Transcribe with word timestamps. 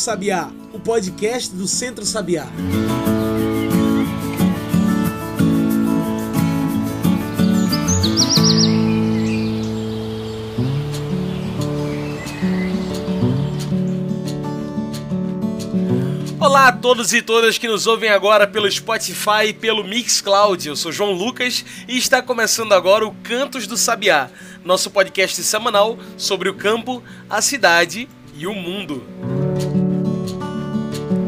Sabiá, 0.00 0.50
o 0.72 0.80
podcast 0.80 1.54
do 1.54 1.68
Centro 1.68 2.06
Sabiá. 2.06 2.46
Olá 16.40 16.68
a 16.68 16.72
todos 16.72 17.12
e 17.12 17.20
todas 17.20 17.58
que 17.58 17.68
nos 17.68 17.86
ouvem 17.86 18.08
agora 18.08 18.46
pelo 18.46 18.70
Spotify 18.70 19.48
e 19.48 19.52
pelo 19.52 19.84
Mixcloud. 19.84 20.66
Eu 20.66 20.76
sou 20.76 20.90
João 20.90 21.12
Lucas 21.12 21.62
e 21.86 21.98
está 21.98 22.22
começando 22.22 22.72
agora 22.72 23.06
o 23.06 23.14
Cantos 23.22 23.66
do 23.66 23.76
Sabiá, 23.76 24.30
nosso 24.64 24.90
podcast 24.90 25.42
semanal 25.42 25.98
sobre 26.16 26.48
o 26.48 26.54
campo, 26.54 27.02
a 27.28 27.42
cidade 27.42 28.08
e 28.34 28.46
o 28.46 28.54
mundo. 28.54 29.29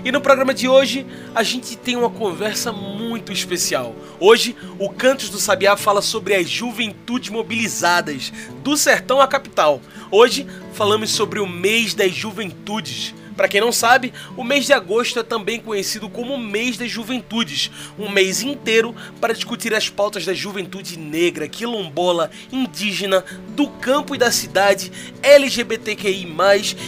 E 0.04 0.10
no 0.10 0.20
programa 0.20 0.52
de 0.52 0.68
hoje 0.68 1.06
a 1.34 1.42
gente 1.42 1.76
tem 1.76 1.96
uma 1.96 2.10
conversa 2.10 2.72
muito 2.72 3.32
especial. 3.32 3.94
Hoje 4.18 4.56
o 4.78 4.90
Cantos 4.90 5.28
do 5.28 5.38
Sabiá 5.38 5.76
fala 5.76 6.02
sobre 6.02 6.34
as 6.34 6.48
juventudes 6.48 7.30
mobilizadas 7.30 8.32
do 8.62 8.76
sertão 8.76 9.20
à 9.20 9.26
capital. 9.26 9.80
Hoje 10.10 10.46
falamos 10.72 11.10
sobre 11.10 11.40
o 11.40 11.46
mês 11.46 11.94
das 11.94 12.12
juventudes. 12.12 13.14
Para 13.36 13.48
quem 13.48 13.60
não 13.60 13.72
sabe, 13.72 14.12
o 14.36 14.44
mês 14.44 14.66
de 14.66 14.72
agosto 14.72 15.18
é 15.18 15.22
também 15.22 15.60
conhecido 15.60 16.08
como 16.08 16.36
mês 16.38 16.76
das 16.76 16.90
juventudes, 16.90 17.70
um 17.98 18.08
mês 18.08 18.42
inteiro 18.42 18.94
para 19.20 19.32
discutir 19.32 19.74
as 19.74 19.88
pautas 19.88 20.24
da 20.24 20.34
juventude 20.34 20.98
negra, 20.98 21.48
quilombola, 21.48 22.30
indígena, 22.50 23.24
do 23.48 23.68
campo 23.68 24.14
e 24.14 24.18
da 24.18 24.30
cidade, 24.30 24.92
LGBTQI+, 25.22 26.26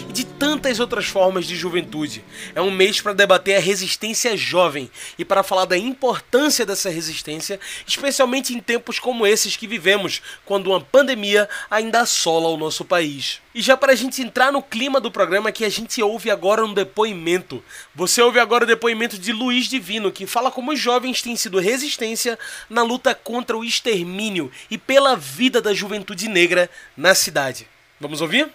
e 0.09 0.13
de 0.13 0.25
tantas 0.25 0.81
outras 0.81 1.07
formas 1.07 1.47
de 1.47 1.57
juventude. 1.57 2.25
É 2.55 2.61
um 2.61 2.71
mês 2.71 3.01
para 3.01 3.13
debater 3.13 3.57
a 3.57 3.61
resistência 3.61 4.37
jovem 4.37 4.91
e 5.19 5.25
para 5.25 5.43
falar 5.43 5.65
da 5.65 5.77
importância 5.77 6.67
dessa 6.67 6.91
resistência, 6.91 7.59
especialmente 7.87 8.55
em 8.55 8.61
tempos 8.61 8.99
como 8.99 9.27
esses 9.27 9.57
que 9.57 9.67
vivemos, 9.67 10.21
quando 10.45 10.69
uma 10.69 10.81
pandemia 10.81 11.49
ainda 11.71 12.01
assola 12.01 12.49
o 12.49 12.57
nosso 12.57 12.85
país. 12.85 13.41
E 13.55 13.63
já 13.63 13.77
para 13.77 13.93
a 13.93 13.97
gente 13.97 14.21
entrar 14.21 14.51
no 14.51 14.61
clima 14.61 15.01
do 15.01 15.11
programa 15.11 15.53
que 15.53 15.65
a 15.65 15.69
gente 15.69 16.03
ouve 16.03 16.31
agora 16.31 16.44
um 16.65 16.75
depoimento. 16.75 17.63
Você 17.95 18.21
ouve 18.21 18.39
agora 18.39 18.65
o 18.65 18.67
depoimento 18.67 19.19
de 19.19 19.33
Luiz 19.33 19.67
Divino, 19.67 20.13
que 20.13 20.27
fala 20.27 20.51
como 20.51 20.73
os 20.73 20.79
jovens 20.79 21.23
têm 21.23 21.37
sido 21.37 21.59
resistência 21.59 22.39
na 22.69 22.83
luta 22.83 23.15
contra 23.15 23.57
o 23.57 23.65
extermínio 23.65 24.51
e 24.71 24.77
pela 24.77 25.17
vida 25.17 25.63
da 25.63 25.73
juventude 25.73 26.29
negra 26.29 26.69
na 26.97 27.15
cidade. 27.15 27.67
Vamos 27.99 28.21
ouvir? 28.21 28.53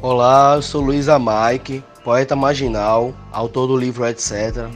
Olá, 0.00 0.54
eu 0.54 0.62
sou 0.62 0.80
Luiz 0.80 1.08
Amaique, 1.08 1.82
poeta 2.04 2.36
marginal, 2.36 3.12
autor 3.32 3.66
do 3.66 3.76
livro 3.76 4.06
Etc., 4.06 4.68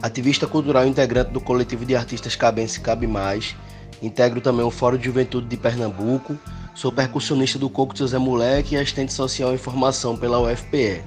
ativista 0.00 0.46
cultural 0.46 0.86
integrante 0.86 1.30
do 1.32 1.40
coletivo 1.40 1.84
de 1.84 1.94
artistas 1.94 2.34
Cabense 2.34 2.80
Cabe 2.80 3.06
Mais, 3.06 3.54
integro 4.00 4.40
também 4.40 4.64
o 4.64 4.70
Fórum 4.70 4.96
de 4.96 5.04
Juventude 5.04 5.46
de 5.46 5.56
Pernambuco, 5.56 6.38
sou 6.78 6.92
percussionista 6.92 7.58
do 7.58 7.68
Coco 7.68 7.92
de 7.92 7.98
José 7.98 8.18
Moleque 8.18 8.76
e 8.76 8.78
assistente 8.78 9.12
social 9.12 9.52
em 9.52 9.58
formação 9.58 10.16
pela 10.16 10.38
UFPE. 10.40 11.02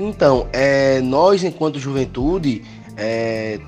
Então, 0.00 0.48
é, 0.52 1.00
nós, 1.00 1.44
enquanto 1.44 1.78
juventude, 1.78 2.64
é, 2.96 3.60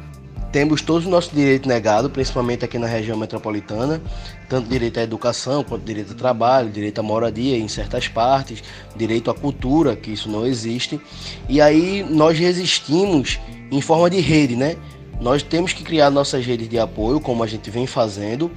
temos 0.51 0.83
todos 0.83 1.05
os 1.05 1.11
nossos 1.11 1.33
direitos 1.33 1.69
negados, 1.69 2.11
principalmente 2.11 2.65
aqui 2.65 2.77
na 2.77 2.89
região 2.89 3.17
metropolitana, 3.17 4.03
tanto 4.49 4.69
direito 4.69 4.99
à 4.99 5.03
educação, 5.05 5.63
quanto 5.63 5.85
direito 5.85 6.11
ao 6.11 6.17
trabalho, 6.17 6.71
direito 6.71 6.99
à 6.99 7.05
moradia 7.05 7.57
em 7.57 7.69
certas 7.69 8.09
partes, 8.09 8.61
direito 8.97 9.31
à 9.31 9.35
cultura, 9.35 9.95
que 9.95 10.11
isso 10.11 10.29
não 10.29 10.45
existe. 10.45 11.01
E 11.49 11.61
aí 11.61 12.05
nós 12.11 12.37
resistimos 12.37 13.39
em 13.71 13.81
forma 13.81 14.11
de 14.11 14.19
rede, 14.19 14.57
né? 14.57 14.77
Nós 15.23 15.41
temos 15.41 15.73
que 15.73 15.85
criar 15.85 16.11
nossas 16.11 16.45
redes 16.45 16.69
de 16.69 16.81
apoio, 16.81 17.21
como 17.21 17.45
a 17.45 17.47
gente 17.47 17.71
vem 17.71 17.87
fazendo, 17.87 18.51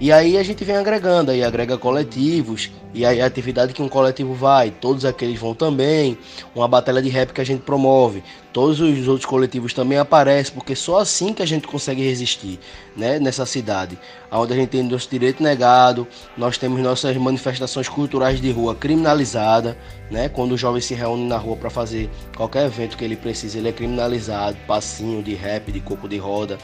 e 0.00 0.12
aí 0.12 0.38
a 0.38 0.42
gente 0.44 0.64
vem 0.64 0.76
agregando, 0.76 1.32
aí 1.32 1.42
agrega 1.42 1.76
coletivos, 1.76 2.70
e 2.94 3.04
aí 3.04 3.20
a 3.20 3.26
atividade 3.26 3.72
que 3.72 3.82
um 3.82 3.88
coletivo 3.88 4.32
vai, 4.32 4.70
todos 4.70 5.04
aqueles 5.04 5.38
vão 5.40 5.52
também, 5.52 6.16
uma 6.54 6.68
batalha 6.68 7.02
de 7.02 7.08
rap 7.08 7.32
que 7.32 7.40
a 7.40 7.44
gente 7.44 7.62
promove, 7.62 8.22
todos 8.52 8.80
os 8.80 9.08
outros 9.08 9.26
coletivos 9.26 9.72
também 9.72 9.98
aparecem, 9.98 10.54
porque 10.54 10.76
só 10.76 11.00
assim 11.00 11.32
que 11.32 11.42
a 11.42 11.46
gente 11.46 11.66
consegue 11.66 12.02
resistir, 12.02 12.60
né, 12.96 13.18
nessa 13.18 13.46
cidade, 13.46 13.98
onde 14.30 14.52
a 14.52 14.56
gente 14.56 14.68
tem 14.68 14.82
nosso 14.82 15.08
direito 15.10 15.42
negado, 15.42 16.06
nós 16.36 16.58
temos 16.58 16.80
nossas 16.80 17.16
manifestações 17.16 17.88
culturais 17.88 18.40
de 18.40 18.50
rua 18.52 18.74
criminalizada, 18.74 19.76
né, 20.10 20.28
quando 20.28 20.52
o 20.52 20.58
jovem 20.58 20.80
se 20.80 20.94
reúne 20.94 21.26
na 21.26 21.38
rua 21.38 21.56
para 21.56 21.70
fazer 21.70 22.10
qualquer 22.36 22.66
evento 22.66 22.96
que 22.96 23.04
ele 23.04 23.16
precisa, 23.16 23.58
ele 23.58 23.70
é 23.70 23.72
criminalizado, 23.72 24.56
passinho 24.66 25.22
de 25.22 25.34
rap, 25.34 25.72
de 25.72 25.80
coco 25.80 26.06
de 26.12 26.18
roda, 26.18 26.58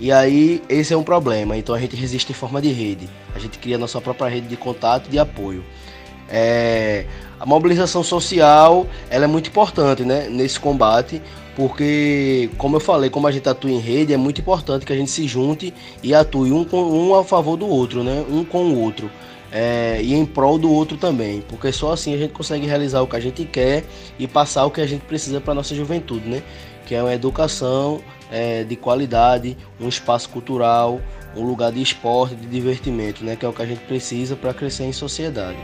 e 0.00 0.10
aí 0.10 0.62
esse 0.66 0.94
é 0.94 0.96
um 0.96 1.02
problema. 1.02 1.56
Então 1.56 1.74
a 1.74 1.78
gente 1.78 1.94
resiste 1.94 2.32
em 2.32 2.34
forma 2.34 2.60
de 2.62 2.72
rede. 2.72 3.08
A 3.34 3.38
gente 3.38 3.58
cria 3.58 3.76
nossa 3.76 4.00
própria 4.00 4.28
rede 4.28 4.48
de 4.48 4.56
contato 4.56 5.08
e 5.08 5.10
de 5.10 5.18
apoio. 5.18 5.62
É, 6.26 7.04
a 7.38 7.44
mobilização 7.44 8.02
social 8.02 8.86
ela 9.10 9.24
é 9.24 9.28
muito 9.28 9.48
importante 9.48 10.02
né, 10.02 10.28
nesse 10.30 10.58
combate, 10.58 11.20
porque, 11.54 12.48
como 12.56 12.76
eu 12.76 12.80
falei, 12.80 13.10
como 13.10 13.26
a 13.26 13.32
gente 13.32 13.48
atua 13.48 13.70
em 13.70 13.78
rede, 13.78 14.14
é 14.14 14.16
muito 14.16 14.40
importante 14.40 14.86
que 14.86 14.92
a 14.92 14.96
gente 14.96 15.10
se 15.10 15.26
junte 15.26 15.74
e 16.02 16.14
atue 16.14 16.52
um, 16.52 16.64
com, 16.64 16.82
um 16.82 17.14
a 17.14 17.24
favor 17.24 17.56
do 17.56 17.66
outro, 17.66 18.02
né, 18.02 18.24
um 18.30 18.44
com 18.44 18.64
o 18.70 18.80
outro. 18.80 19.10
É, 19.52 20.00
e 20.00 20.14
em 20.14 20.24
prol 20.24 20.56
do 20.56 20.70
outro 20.72 20.96
também, 20.96 21.40
porque 21.48 21.72
só 21.72 21.92
assim 21.92 22.14
a 22.14 22.16
gente 22.16 22.32
consegue 22.32 22.66
realizar 22.66 23.02
o 23.02 23.06
que 23.08 23.16
a 23.16 23.20
gente 23.20 23.44
quer 23.44 23.84
e 24.16 24.28
passar 24.28 24.64
o 24.64 24.70
que 24.70 24.80
a 24.80 24.86
gente 24.86 25.00
precisa 25.00 25.40
para 25.40 25.52
nossa 25.52 25.74
juventude, 25.74 26.28
né? 26.28 26.40
Que 26.90 26.96
é 26.96 27.02
uma 27.04 27.14
educação 27.14 28.02
é, 28.32 28.64
de 28.64 28.74
qualidade, 28.74 29.56
um 29.78 29.88
espaço 29.88 30.28
cultural, 30.28 31.00
um 31.36 31.44
lugar 31.44 31.70
de 31.70 31.80
esporte, 31.80 32.34
de 32.34 32.48
divertimento, 32.48 33.24
né? 33.24 33.36
Que 33.36 33.46
é 33.46 33.48
o 33.48 33.52
que 33.52 33.62
a 33.62 33.64
gente 33.64 33.84
precisa 33.84 34.34
para 34.34 34.52
crescer 34.52 34.86
em 34.86 34.92
sociedade. 34.92 35.56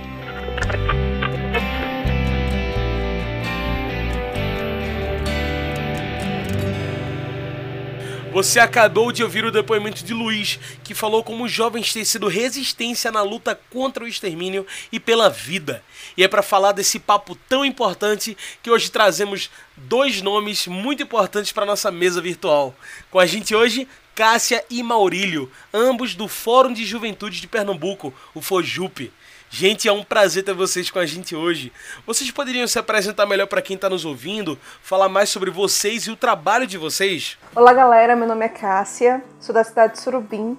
Você 8.37 8.61
acabou 8.61 9.13
de 9.13 9.23
ouvir 9.23 9.47
o 9.47 9.51
depoimento 9.51 10.05
de 10.05 10.13
Luiz, 10.13 10.61
que 10.85 10.93
falou 10.93 11.25
como 11.25 11.45
os 11.45 11.51
jovens 11.51 11.91
têm 11.91 12.05
sido 12.05 12.29
resistência 12.29 13.11
na 13.11 13.23
luta 13.23 13.59
contra 13.71 14.05
o 14.05 14.07
extermínio 14.07 14.67
e 14.93 15.01
pela 15.01 15.31
vida. 15.31 15.83
E 16.19 16.23
é 16.23 16.29
para 16.29 16.43
falar 16.43 16.73
desse 16.73 16.99
papo 16.99 17.35
tão 17.49 17.65
importante 17.65 18.37
que 18.63 18.71
hoje 18.71 18.91
trazemos 18.91 19.49
dois 19.75 20.21
nomes 20.21 20.67
muito 20.67 21.03
importantes 21.03 21.51
para 21.51 21.65
nossa 21.65 21.91
mesa 21.91 22.21
virtual. 22.21 22.75
Com 23.11 23.19
a 23.19 23.25
gente 23.25 23.55
hoje, 23.55 23.89
Cássia 24.15 24.63
e 24.69 24.83
Maurílio, 24.83 25.51
ambos 25.73 26.15
do 26.15 26.29
Fórum 26.29 26.75
de 26.75 26.85
Juventude 26.85 27.41
de 27.41 27.47
Pernambuco, 27.47 28.13
o 28.35 28.43
FOJUP. 28.43 29.11
Gente, 29.49 29.89
é 29.89 29.93
um 29.93 30.03
prazer 30.03 30.45
ter 30.45 30.53
vocês 30.53 30.91
com 30.91 30.99
a 30.99 31.07
gente 31.07 31.35
hoje. 31.37 31.73
Vocês 32.05 32.31
poderiam 32.31 32.67
se 32.67 32.79
apresentar 32.79 33.27
melhor 33.27 33.47
para 33.47 33.63
quem 33.63 33.77
está 33.77 33.89
nos 33.89 34.05
ouvindo, 34.05 34.59
falar 34.83 35.09
mais 35.09 35.31
sobre 35.31 35.51
vocês 35.51 36.03
e 36.03 36.11
o 36.11 36.17
trabalho 36.17 36.67
de 36.67 36.77
vocês? 36.77 37.39
Olá, 37.55 37.73
galera. 37.73 38.17
Meu 38.17 38.27
nome 38.27 38.45
é 38.45 38.49
Cássia, 38.49 39.23
sou 39.41 39.55
da 39.55 39.63
cidade 39.63 39.95
de 39.95 40.01
Surubim, 40.01 40.59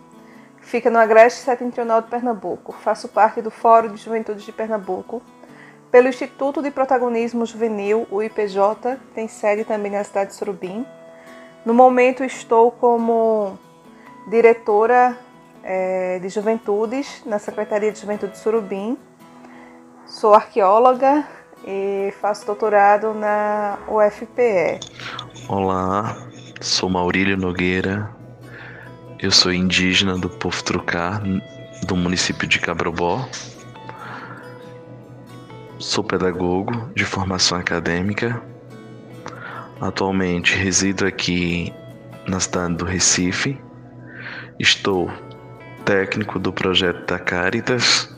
fica 0.61 0.89
no 0.89 0.97
agreste 0.97 1.41
setentrional 1.41 2.01
de 2.01 2.07
Pernambuco. 2.07 2.71
Faço 2.81 3.09
parte 3.09 3.41
do 3.41 3.51
Fórum 3.51 3.93
de 3.93 4.01
Juventude 4.01 4.43
de 4.43 4.51
Pernambuco, 4.53 5.21
pelo 5.91 6.07
Instituto 6.07 6.61
de 6.61 6.71
Protagonismo 6.71 7.45
Juvenil, 7.45 8.07
o 8.09 8.23
IPJ, 8.23 8.95
que 9.09 9.13
tem 9.13 9.27
sede 9.27 9.65
também 9.65 9.91
na 9.91 10.03
cidade 10.03 10.29
de 10.29 10.37
Surubim. 10.37 10.85
No 11.65 11.73
momento 11.73 12.23
estou 12.23 12.71
como 12.71 13.59
diretora 14.29 15.17
é, 15.67 16.17
de 16.19 16.29
Juventudes, 16.29 17.21
na 17.25 17.37
Secretaria 17.37 17.91
de 17.91 17.99
Juventude 17.99 18.31
de 18.31 18.37
Surubim. 18.37 18.97
Sou 20.05 20.33
arqueóloga 20.33 21.27
e 21.65 22.13
faço 22.21 22.45
doutorado 22.45 23.13
na 23.13 23.77
UFPE. 23.85 24.79
Olá, 25.49 26.15
sou 26.61 26.89
Maurílio 26.89 27.35
Nogueira. 27.35 28.09
Eu 29.19 29.29
sou 29.29 29.51
indígena 29.51 30.17
do 30.17 30.29
povo 30.29 30.63
Trucar, 30.63 31.21
do 31.85 31.97
município 31.97 32.47
de 32.47 32.59
Cabrobó. 32.59 33.27
Sou 35.79 36.01
pedagogo 36.01 36.89
de 36.95 37.03
formação 37.03 37.57
acadêmica. 37.57 38.41
Atualmente 39.81 40.55
resido 40.55 41.05
aqui 41.05 41.73
na 42.25 42.39
cidade 42.39 42.75
do 42.75 42.85
Recife. 42.85 43.59
Estou 44.57 45.11
técnico 45.87 46.37
do 46.37 46.51
projeto 46.51 47.07
da 47.07 47.17
Caritas, 47.17 48.13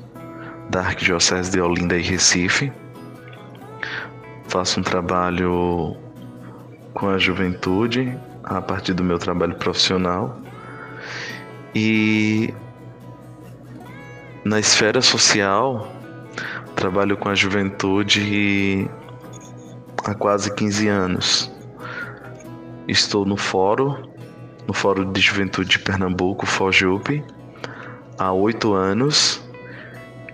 da 0.71 0.79
Arquidiocese 0.79 1.51
de 1.51 1.61
Olinda 1.61 1.95
e 1.95 2.01
Recife. 2.01 2.73
Faço 4.47 4.79
um 4.79 4.83
trabalho 4.83 5.95
com 6.95 7.07
a 7.09 7.19
juventude 7.19 8.17
a 8.43 8.59
partir 8.59 8.93
do 8.95 9.03
meu 9.03 9.19
trabalho 9.19 9.53
profissional 9.53 10.41
e 11.75 12.51
na 14.43 14.59
esfera 14.59 14.99
social 14.99 15.87
trabalho 16.75 17.15
com 17.17 17.29
a 17.29 17.35
juventude 17.35 18.89
há 20.03 20.15
quase 20.15 20.51
15 20.55 20.87
anos. 20.87 21.51
Estou 22.87 23.25
no 23.25 23.37
fórum, 23.37 23.95
no 24.67 24.73
Fórum 24.73 25.11
de 25.11 25.21
Juventude 25.21 25.69
de 25.69 25.79
Pernambuco, 25.79 26.47
FOJUP, 26.47 27.23
há 28.19 28.33
oito 28.33 28.73
anos 28.73 29.41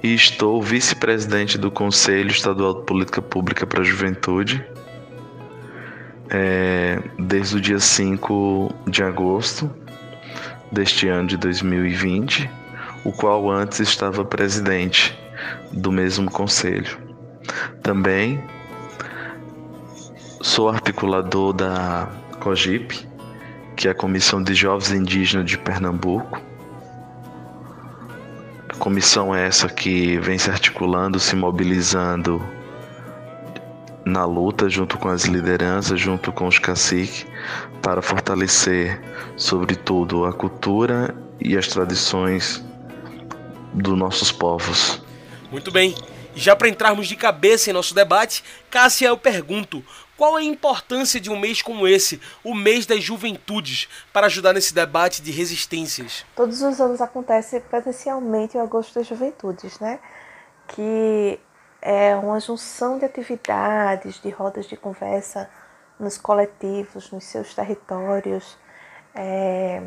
e 0.01 0.15
estou 0.15 0.59
vice-presidente 0.61 1.55
do 1.55 1.69
Conselho 1.69 2.31
Estadual 2.31 2.79
de 2.79 2.85
Política 2.85 3.21
Pública 3.21 3.67
para 3.67 3.81
a 3.81 3.83
Juventude 3.83 4.65
é, 6.29 6.99
desde 7.19 7.57
o 7.57 7.61
dia 7.61 7.79
5 7.79 8.73
de 8.87 9.03
agosto 9.03 9.71
deste 10.71 11.07
ano 11.07 11.27
de 11.27 11.37
2020, 11.37 12.49
o 13.03 13.11
qual 13.11 13.51
antes 13.51 13.79
estava 13.79 14.25
presidente 14.25 15.17
do 15.71 15.91
mesmo 15.91 16.29
conselho. 16.31 16.97
Também 17.83 18.43
sou 20.41 20.69
articulador 20.69 21.53
da 21.53 22.09
COGIP, 22.39 23.07
que 23.75 23.87
é 23.87 23.91
a 23.91 23.95
Comissão 23.95 24.41
de 24.41 24.55
Jovens 24.55 24.91
Indígenas 24.91 25.45
de 25.45 25.57
Pernambuco. 25.57 26.41
Comissão 28.79 29.33
é 29.33 29.47
essa 29.47 29.69
que 29.69 30.17
vem 30.19 30.37
se 30.37 30.49
articulando, 30.49 31.19
se 31.19 31.35
mobilizando 31.35 32.41
na 34.05 34.23
luta 34.25 34.69
junto 34.69 34.97
com 34.97 35.09
as 35.09 35.23
lideranças, 35.23 35.99
junto 35.99 36.31
com 36.31 36.47
os 36.47 36.59
caciques, 36.59 37.25
para 37.81 38.01
fortalecer, 38.01 39.01
sobretudo, 39.35 40.25
a 40.25 40.33
cultura 40.33 41.15
e 41.39 41.57
as 41.57 41.67
tradições 41.67 42.63
dos 43.73 43.97
nossos 43.97 44.31
povos. 44.31 45.01
Muito 45.51 45.71
bem. 45.71 45.95
Já 46.35 46.55
para 46.55 46.67
entrarmos 46.67 47.07
de 47.07 47.15
cabeça 47.15 47.69
em 47.69 47.73
nosso 47.73 47.95
debate, 47.95 48.43
Cássia, 48.69 49.07
eu 49.07 49.17
pergunto: 49.17 49.83
qual 50.17 50.35
a 50.35 50.43
importância 50.43 51.19
de 51.19 51.29
um 51.29 51.39
mês 51.39 51.61
como 51.61 51.87
esse, 51.87 52.21
o 52.43 52.53
mês 52.53 52.85
das 52.85 53.03
juventudes, 53.03 53.89
para 54.13 54.27
ajudar 54.27 54.53
nesse 54.53 54.73
debate 54.73 55.21
de 55.21 55.31
resistências? 55.31 56.25
Todos 56.35 56.61
os 56.61 56.79
anos 56.79 57.01
acontece 57.01 57.59
presencialmente 57.59 58.57
o 58.57 58.61
Agosto 58.61 58.95
das 58.95 59.07
Juventudes, 59.07 59.79
né? 59.79 59.99
Que 60.67 61.39
é 61.81 62.15
uma 62.15 62.39
junção 62.39 62.97
de 62.97 63.05
atividades, 63.05 64.21
de 64.21 64.29
rodas 64.29 64.65
de 64.65 64.75
conversa 64.75 65.49
nos 65.99 66.17
coletivos, 66.17 67.11
nos 67.11 67.23
seus 67.25 67.53
territórios. 67.53 68.57
É, 69.13 69.83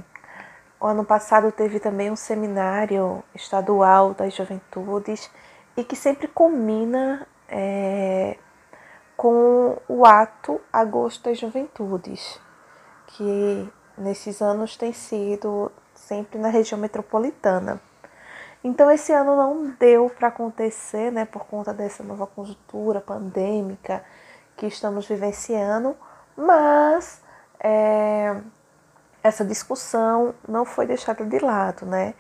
o 0.81 0.87
ano 0.87 1.05
passado 1.05 1.51
teve 1.51 1.81
também 1.81 2.11
um 2.11 2.17
seminário 2.17 3.23
estadual 3.35 4.15
das 4.15 4.35
juventudes 4.35 5.31
e 5.77 5.83
que 5.83 5.97
sempre 5.97 6.29
culmina 6.29 7.27
é, 7.49 8.37
com 9.19 9.77
o 9.89 10.07
ato 10.07 10.61
Agosto 10.73 11.25
das 11.25 11.41
Juventudes, 11.41 12.41
que 13.09 13.69
nesses 13.97 14.41
anos 14.41 14.77
tem 14.77 14.93
sido 14.93 15.73
sempre 15.93 16.39
na 16.39 16.49
região 16.49 16.81
metropolitana. 16.81 17.81
Então 18.63 18.89
esse 18.89 19.13
ano 19.13 19.35
não 19.35 19.71
deu 19.71 20.09
para 20.09 20.29
acontecer, 20.29 21.11
né, 21.11 21.25
por 21.25 21.47
conta 21.47 21.75
dessa 21.75 22.05
nova 22.05 22.29
conjuntura 22.29 23.01
pandêmica 23.01 24.05
que 24.57 24.67
estamos 24.67 25.09
vivenciando, 25.09 25.97
mas 26.37 27.21
é, 27.59 28.37
essa 29.21 29.45
discussão 29.45 30.33
não 30.47 30.65
foi 30.65 30.87
deixada 30.87 31.25
de 31.25 31.41
lado, 31.41 31.85
né? 31.85 32.15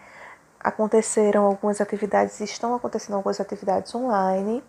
Aconteceram 0.58 1.44
algumas 1.44 1.80
atividades, 1.80 2.40
estão 2.40 2.74
acontecendo 2.74 3.14
algumas 3.14 3.40
atividades 3.40 3.94
online, 3.94 4.64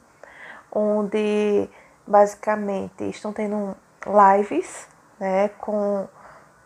onde 0.72 1.68
basicamente 2.10 3.08
estão 3.08 3.32
tendo 3.32 3.78
lives, 4.06 4.88
né, 5.20 5.50
com 5.60 6.08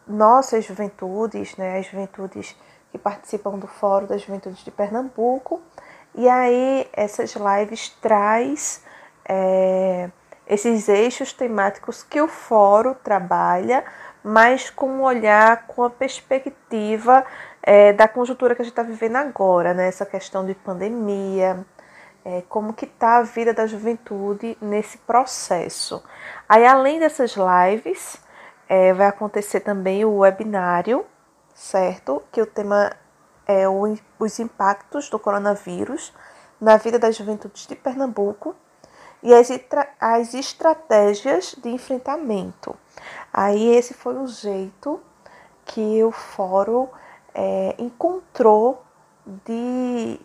nossas 0.07 0.63
juventudes, 0.63 1.57
né, 1.57 1.79
as 1.79 1.85
juventudes 1.87 2.55
que 2.91 2.97
participam 2.97 3.59
do 3.59 3.67
Fórum 3.67 4.05
das 4.05 4.21
Juventudes 4.21 4.63
de 4.63 4.71
Pernambuco. 4.71 5.61
E 6.15 6.29
aí 6.29 6.87
essas 6.93 7.35
lives 7.35 7.89
traz 8.01 8.83
é, 9.27 10.09
esses 10.47 10.87
eixos 10.87 11.33
temáticos 11.33 12.03
que 12.03 12.21
o 12.21 12.27
fórum 12.27 12.93
trabalha, 12.93 13.83
mas 14.23 14.69
com 14.69 14.87
um 14.87 15.01
olhar, 15.01 15.65
com 15.67 15.83
a 15.83 15.89
perspectiva 15.89 17.25
é, 17.61 17.91
da 17.91 18.07
conjuntura 18.07 18.55
que 18.55 18.61
a 18.61 18.65
gente 18.65 18.71
está 18.71 18.83
vivendo 18.83 19.15
agora, 19.15 19.73
né? 19.73 19.87
Essa 19.87 20.05
questão 20.05 20.45
de 20.45 20.53
pandemia, 20.53 21.65
é, 22.25 22.41
como 22.47 22.73
que 22.73 22.85
está 22.85 23.17
a 23.17 23.23
vida 23.23 23.53
da 23.53 23.67
juventude 23.67 24.57
nesse 24.61 24.97
processo. 24.99 26.03
Aí, 26.47 26.65
além 26.65 26.99
dessas 26.99 27.35
lives, 27.35 28.17
é, 28.67 28.93
vai 28.93 29.07
acontecer 29.07 29.59
também 29.59 30.05
o 30.05 30.19
webinário, 30.19 31.05
certo? 31.53 32.23
Que 32.31 32.41
o 32.41 32.45
tema 32.45 32.91
é 33.45 33.67
o, 33.67 33.97
os 34.19 34.39
impactos 34.39 35.09
do 35.09 35.19
coronavírus 35.19 36.13
na 36.59 36.77
vida 36.77 36.97
das 36.97 37.15
juventudes 37.15 37.67
de 37.67 37.75
Pernambuco 37.75 38.55
e 39.21 39.33
as, 39.33 39.49
as 39.99 40.33
estratégias 40.33 41.55
de 41.61 41.69
enfrentamento. 41.69 42.75
Aí 43.33 43.75
esse 43.75 43.93
foi 43.93 44.15
o 44.15 44.27
jeito 44.27 45.01
que 45.65 46.03
o 46.03 46.11
fórum 46.11 46.87
é, 47.33 47.75
encontrou 47.77 48.83
de 49.25 50.19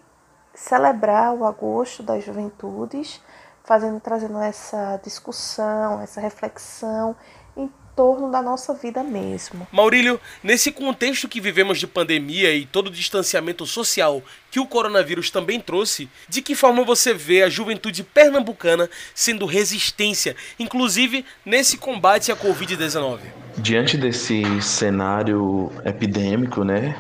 celebrar 0.59 1.33
o 1.33 1.45
agosto 1.45 2.03
das 2.03 2.25
juventudes, 2.25 3.21
fazendo 3.65 4.01
trazendo 4.01 4.39
essa 4.39 5.01
discussão, 5.05 6.01
essa 6.01 6.21
reflexão 6.21 7.15
em 7.57 7.71
torno 7.95 8.31
da 8.31 8.43
nossa 8.43 8.75
vida 8.75 9.05
mesmo. 9.05 9.67
Maurílio, 9.71 10.21
nesse 10.43 10.73
contexto 10.73 11.29
que 11.29 11.41
vivemos 11.41 11.79
de 11.79 11.87
pandemia 11.87 12.53
e 12.53 12.67
todo 12.67 12.89
o 12.89 12.91
distanciamento 12.91 13.65
social 13.67 14.21
que 14.51 14.59
o 14.59 14.67
coronavírus 14.67 15.31
também 15.31 15.61
trouxe, 15.61 16.09
de 16.29 16.43
que 16.43 16.57
forma 16.57 16.85
você 16.85 17.15
vê 17.15 17.45
a 17.45 17.49
juventude 17.49 18.03
pernambucana 18.03 18.91
sendo 19.15 19.47
resistência, 19.47 20.35
inclusive 20.59 21.25
nesse 21.47 21.77
combate 21.77 22.33
à 22.33 22.37
Covid-19? 22.37 23.21
Diante 23.59 23.97
desse 23.97 24.43
cenário 24.61 25.71
epidêmico, 25.85 26.65
né, 26.65 26.97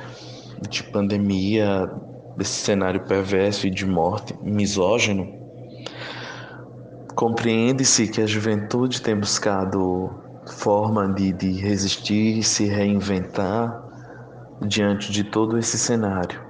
de 0.69 0.83
pandemia, 0.85 1.89
desse 2.39 2.65
cenário 2.65 3.01
perverso 3.01 3.67
e 3.67 3.71
de 3.71 3.85
morte 3.85 4.33
misógino, 4.41 5.27
compreende-se 7.17 8.07
que 8.07 8.23
a 8.23 8.27
juventude 8.27 9.03
tem 9.03 9.19
buscado 9.19 10.09
forma 10.47 11.13
de, 11.13 11.33
de 11.33 11.51
resistir 11.51 12.39
e 12.39 12.43
se 12.45 12.67
reinventar 12.67 13.83
diante 14.65 15.11
de 15.11 15.25
todo 15.25 15.59
esse 15.59 15.77
cenário. 15.77 16.41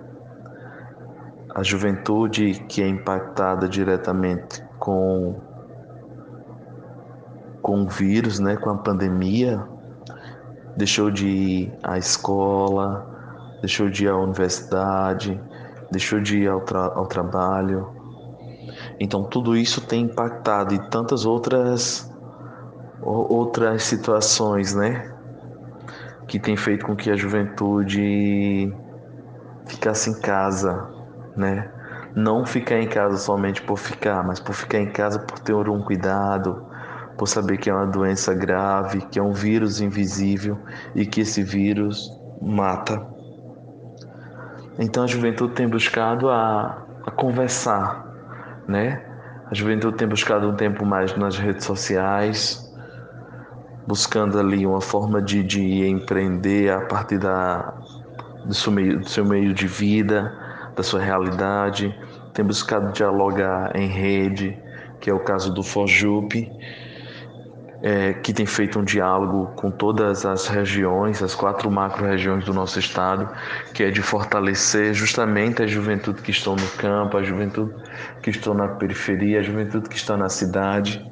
A 1.54 1.62
juventude 1.62 2.52
que 2.68 2.82
é 2.82 2.86
impactada 2.86 3.66
diretamente 3.66 4.62
com, 4.78 5.40
com 7.62 7.84
o 7.84 7.88
vírus, 7.88 8.38
né, 8.38 8.56
com 8.56 8.68
a 8.68 8.76
pandemia, 8.76 9.66
deixou 10.76 11.10
de 11.10 11.26
ir 11.26 11.78
à 11.82 11.96
escola, 11.96 13.08
deixou 13.62 13.88
de 13.88 14.04
ir 14.04 14.08
à 14.08 14.16
universidade, 14.18 15.40
deixou 15.90 16.20
de 16.20 16.40
ir 16.40 16.48
ao, 16.48 16.60
tra 16.60 16.80
ao 16.94 17.06
trabalho. 17.06 17.88
Então, 19.00 19.24
tudo 19.24 19.56
isso 19.56 19.80
tem 19.80 20.02
impactado 20.02 20.74
e 20.74 20.78
tantas 20.90 21.24
outras 21.24 22.08
outras 23.00 23.84
situações, 23.84 24.74
né? 24.74 25.10
Que 26.26 26.38
tem 26.38 26.56
feito 26.56 26.84
com 26.84 26.94
que 26.94 27.10
a 27.10 27.16
juventude 27.16 28.72
ficasse 29.66 30.10
em 30.10 30.20
casa, 30.20 30.88
né? 31.36 31.70
Não 32.14 32.44
ficar 32.44 32.78
em 32.78 32.88
casa 32.88 33.16
somente 33.16 33.62
por 33.62 33.78
ficar, 33.78 34.26
mas 34.26 34.40
por 34.40 34.54
ficar 34.54 34.78
em 34.78 34.90
casa 34.90 35.18
por 35.20 35.38
ter 35.38 35.54
um 35.54 35.82
cuidado, 35.82 36.66
por 37.16 37.26
saber 37.26 37.58
que 37.58 37.70
é 37.70 37.74
uma 37.74 37.86
doença 37.86 38.34
grave, 38.34 39.02
que 39.02 39.18
é 39.18 39.22
um 39.22 39.32
vírus 39.32 39.80
invisível 39.80 40.58
e 40.94 41.06
que 41.06 41.20
esse 41.20 41.42
vírus 41.42 42.10
mata. 42.40 43.17
Então 44.78 45.02
a 45.02 45.06
juventude 45.06 45.54
tem 45.54 45.68
buscado 45.68 46.30
a, 46.30 46.86
a 47.04 47.10
conversar, 47.10 48.06
né? 48.68 49.04
A 49.50 49.54
juventude 49.54 49.96
tem 49.96 50.06
buscado 50.06 50.48
um 50.48 50.54
tempo 50.54 50.86
mais 50.86 51.16
nas 51.16 51.36
redes 51.36 51.64
sociais, 51.64 52.72
buscando 53.86 54.38
ali 54.38 54.64
uma 54.64 54.80
forma 54.80 55.20
de, 55.20 55.42
de 55.42 55.84
empreender 55.88 56.70
a 56.70 56.82
partir 56.82 57.18
da, 57.18 57.74
do, 58.44 58.54
seu 58.54 58.70
meio, 58.70 59.00
do 59.00 59.08
seu 59.08 59.24
meio 59.24 59.52
de 59.52 59.66
vida, 59.66 60.32
da 60.76 60.82
sua 60.82 61.00
realidade. 61.00 61.92
Tem 62.32 62.44
buscado 62.44 62.92
dialogar 62.92 63.74
em 63.74 63.88
rede, 63.88 64.56
que 65.00 65.10
é 65.10 65.14
o 65.14 65.18
caso 65.18 65.52
do 65.52 65.62
Fojup, 65.62 66.48
é, 67.80 68.12
que 68.12 68.32
tem 68.32 68.44
feito 68.44 68.78
um 68.78 68.84
diálogo 68.84 69.52
com 69.54 69.70
todas 69.70 70.26
as 70.26 70.48
regiões, 70.48 71.22
as 71.22 71.34
quatro 71.34 71.70
macro-regiões 71.70 72.44
do 72.44 72.52
nosso 72.52 72.78
estado, 72.78 73.28
que 73.72 73.84
é 73.84 73.90
de 73.90 74.02
fortalecer 74.02 74.92
justamente 74.92 75.62
a 75.62 75.66
juventude 75.66 76.20
que 76.20 76.30
estão 76.30 76.56
no 76.56 76.68
campo, 76.76 77.16
a 77.16 77.22
juventude 77.22 77.74
que 78.22 78.30
estão 78.30 78.52
na 78.52 78.68
periferia, 78.68 79.40
a 79.40 79.42
juventude 79.42 79.88
que 79.88 79.96
está 79.96 80.16
na 80.16 80.28
cidade, 80.28 81.04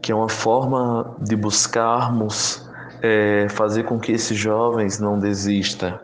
que 0.00 0.12
é 0.12 0.14
uma 0.14 0.28
forma 0.28 1.16
de 1.20 1.34
buscarmos 1.34 2.68
é, 3.02 3.48
fazer 3.50 3.82
com 3.84 3.98
que 3.98 4.12
esses 4.12 4.38
jovens 4.38 5.00
não 5.00 5.18
desista, 5.18 6.00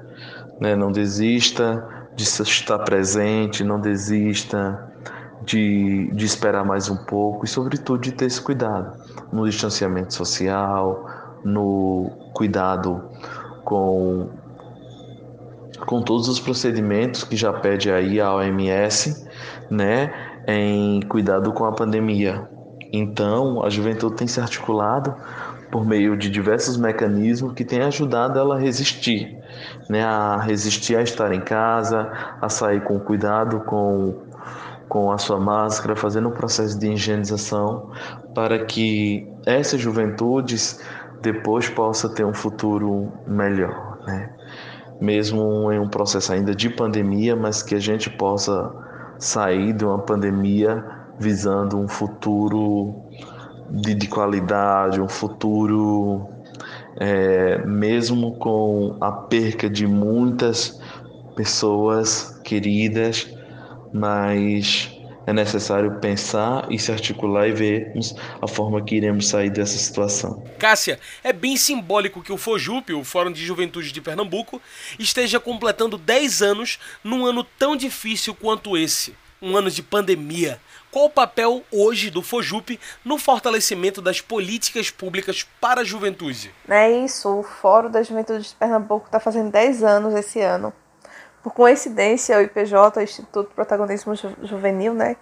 né? 0.61 0.75
não 0.75 0.91
desista 0.91 1.87
de 2.17 2.25
estar 2.25 2.81
presente, 2.81 3.63
não 3.63 3.81
desista 3.81 4.92
de, 5.45 6.11
de 6.13 6.25
esperar 6.25 6.65
mais 6.65 6.89
um 6.89 6.97
pouco 6.97 7.45
e, 7.45 7.49
sobretudo, 7.49 8.01
de 8.01 8.13
ter 8.13 8.27
esse 8.27 8.41
cuidado 8.41 8.97
no 9.33 9.49
distanciamento 9.49 10.15
social, 10.15 11.07
no 11.45 12.11
cuidado 12.35 13.03
com, 13.65 14.29
com 15.87 16.03
todos 16.03 16.29
os 16.29 16.39
procedimentos 16.39 17.25
que 17.25 17.37
já 17.37 17.53
pede 17.53 17.91
aí 17.91 18.21
a 18.21 18.35
OMS, 18.35 19.27
né, 19.71 20.13
em 20.47 21.01
cuidado 21.03 21.53
com 21.53 21.65
a 21.65 21.73
pandemia. 21.73 22.49
Então, 22.93 23.65
a 23.65 23.71
juventude 23.71 24.17
tem 24.17 24.27
se 24.27 24.41
articulado 24.41 25.15
por 25.71 25.87
meio 25.87 26.17
de 26.17 26.29
diversos 26.29 26.77
mecanismos 26.77 27.55
que 27.55 27.65
têm 27.65 27.81
ajudado 27.81 28.39
ela 28.39 28.57
a 28.57 28.59
resistir, 28.59 29.39
né, 29.89 30.05
a 30.05 30.37
resistir 30.37 30.97
a 30.97 31.03
estar 31.03 31.33
em 31.33 31.41
casa, 31.41 32.13
a 32.41 32.49
sair 32.51 32.83
com 32.83 33.01
cuidado 33.01 33.61
com 33.61 34.32
com 34.93 35.11
a 35.11 35.17
sua 35.17 35.41
máscara, 35.41 35.97
fazendo 35.97 36.29
um 36.29 36.33
processo 36.33 36.79
de 36.79 36.87
higienização 36.87 37.93
para 38.35 38.63
que 38.67 39.27
essas 39.47 39.81
juventudes 39.81 40.85
depois 41.23 41.67
possa 41.67 42.11
ter 42.11 42.27
um 42.27 42.35
futuro 42.35 43.11
melhor, 43.27 44.01
né? 44.07 44.29
Mesmo 45.01 45.73
em 45.73 45.79
um 45.79 45.89
processo 45.89 46.35
ainda 46.35 46.55
de 46.55 46.69
pandemia, 46.69 47.35
mas 47.35 47.63
que 47.63 47.75
a 47.75 47.79
gente 47.79 48.11
possa 48.11 48.71
sair 49.19 49.73
de 49.73 49.83
uma 49.83 49.99
pandemia 49.99 50.85
visando 51.19 51.79
um 51.79 51.89
futuro 51.89 52.95
de, 53.71 53.95
de 53.95 54.07
qualidade, 54.09 55.01
um 55.01 55.09
futuro 55.09 56.29
é, 56.99 57.65
mesmo 57.65 58.37
com 58.37 58.99
a 59.01 59.11
perca 59.11 59.71
de 59.71 59.87
muitas 59.87 60.79
pessoas 61.35 62.39
queridas 62.45 63.41
mas 63.93 64.91
é 65.27 65.33
necessário 65.33 65.99
pensar 66.01 66.67
e 66.71 66.79
se 66.79 66.91
articular 66.91 67.47
e 67.49 67.53
vermos 67.53 68.15
a 68.41 68.49
forma 68.49 68.83
que 68.83 68.97
iremos 68.97 69.29
sair 69.29 69.51
dessa 69.51 69.77
situação. 69.77 70.43
Cássia, 70.59 70.99
é 71.23 71.33
bem 71.33 71.57
simbólico 71.57 72.23
que 72.23 72.33
o 72.33 72.37
FOJUP, 72.37 72.93
o 72.93 73.05
Fórum 73.05 73.33
de 73.33 73.45
Juventude 73.45 73.93
de 73.93 74.01
Pernambuco, 74.01 74.61
esteja 74.99 75.39
completando 75.39 75.97
10 75.97 76.43
anos 76.43 76.79
num 77.05 77.25
ano 77.25 77.45
tão 77.45 77.77
difícil 77.77 78.35
quanto 78.35 78.77
esse, 78.77 79.15
um 79.41 79.57
ano 79.57 79.71
de 79.71 79.83
pandemia. 79.83 80.59
Qual 80.91 81.07
o 81.07 81.11
papel 81.11 81.63
hoje 81.73 82.11
do 82.11 82.21
FOJUP 82.21 82.79
no 83.03 83.17
fortalecimento 83.17 84.03
das 84.03 84.21
políticas 84.21 84.91
públicas 84.91 85.47
para 85.59 85.81
a 85.81 85.85
juventude? 85.85 86.53
É 86.69 86.91
isso, 86.91 87.29
o 87.31 87.43
Fórum 87.43 87.91
da 87.91 88.03
Juventude 88.03 88.49
de 88.49 88.55
Pernambuco 88.55 89.07
está 89.07 89.19
fazendo 89.19 89.51
10 89.51 89.83
anos 89.83 90.15
esse 90.15 90.41
ano. 90.41 90.71
Por 91.43 91.53
coincidência, 91.53 92.39
o 92.39 92.43
IPJ, 92.43 92.99
o 92.99 93.03
Instituto 93.03 93.53
Protagonismo 93.55 94.15
Ju 94.15 94.33
Juvenil, 94.43 94.95
né, 94.95 95.17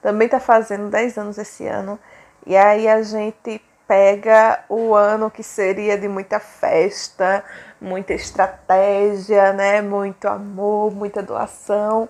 também 0.00 0.26
está 0.26 0.40
fazendo 0.40 0.88
10 0.90 1.18
anos 1.18 1.38
esse 1.38 1.66
ano. 1.66 1.98
E 2.46 2.56
aí 2.56 2.88
a 2.88 3.02
gente 3.02 3.62
pega 3.86 4.64
o 4.68 4.94
ano 4.94 5.30
que 5.30 5.42
seria 5.42 5.98
de 5.98 6.08
muita 6.08 6.40
festa, 6.40 7.44
muita 7.80 8.14
estratégia, 8.14 9.52
né, 9.52 9.82
muito 9.82 10.26
amor, 10.26 10.92
muita 10.92 11.22
doação, 11.22 12.08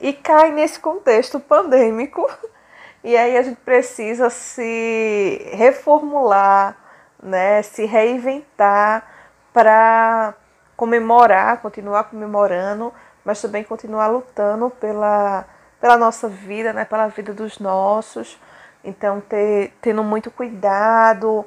e 0.00 0.12
cai 0.12 0.50
nesse 0.50 0.80
contexto 0.80 1.40
pandêmico. 1.40 2.28
E 3.04 3.16
aí 3.16 3.36
a 3.36 3.42
gente 3.42 3.60
precisa 3.60 4.28
se 4.28 5.48
reformular, 5.52 6.76
né, 7.22 7.62
se 7.62 7.84
reinventar 7.84 9.06
para 9.52 10.34
comemorar, 10.78 11.60
continuar 11.60 12.04
comemorando, 12.04 12.94
mas 13.24 13.42
também 13.42 13.64
continuar 13.64 14.06
lutando 14.06 14.70
pela, 14.70 15.44
pela 15.80 15.98
nossa 15.98 16.28
vida, 16.28 16.72
né, 16.72 16.84
pela 16.84 17.08
vida 17.08 17.34
dos 17.34 17.58
nossos. 17.58 18.40
Então, 18.84 19.20
ter, 19.20 19.72
tendo 19.80 20.04
muito 20.04 20.30
cuidado, 20.30 21.44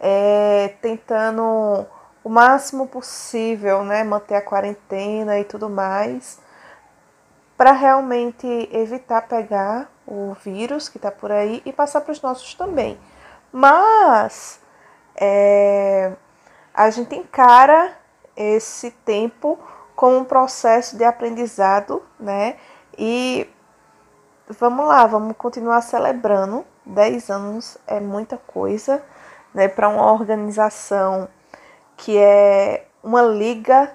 é, 0.00 0.74
tentando 0.82 1.86
o 2.24 2.28
máximo 2.28 2.88
possível 2.88 3.84
né, 3.84 4.02
manter 4.02 4.34
a 4.34 4.42
quarentena 4.42 5.38
e 5.38 5.44
tudo 5.44 5.70
mais, 5.70 6.40
para 7.56 7.70
realmente 7.70 8.68
evitar 8.72 9.22
pegar 9.28 9.92
o 10.04 10.34
vírus 10.42 10.88
que 10.88 10.96
está 10.96 11.12
por 11.12 11.30
aí 11.30 11.62
e 11.64 11.72
passar 11.72 12.00
para 12.00 12.10
os 12.10 12.20
nossos 12.20 12.52
também. 12.54 12.98
Mas 13.52 14.60
é, 15.14 16.10
a 16.74 16.90
gente 16.90 17.14
encara 17.14 18.01
esse 18.42 18.90
tempo 18.90 19.58
como 19.94 20.18
um 20.18 20.24
processo 20.24 20.96
de 20.96 21.04
aprendizado, 21.04 22.02
né? 22.18 22.56
E 22.98 23.48
vamos 24.48 24.86
lá, 24.86 25.06
vamos 25.06 25.36
continuar 25.36 25.80
celebrando. 25.82 26.64
10 26.84 27.30
anos 27.30 27.78
é 27.86 28.00
muita 28.00 28.36
coisa, 28.36 29.02
né? 29.54 29.68
Para 29.68 29.88
uma 29.88 30.12
organização 30.12 31.28
que 31.96 32.18
é 32.18 32.86
uma 33.02 33.22
liga 33.22 33.92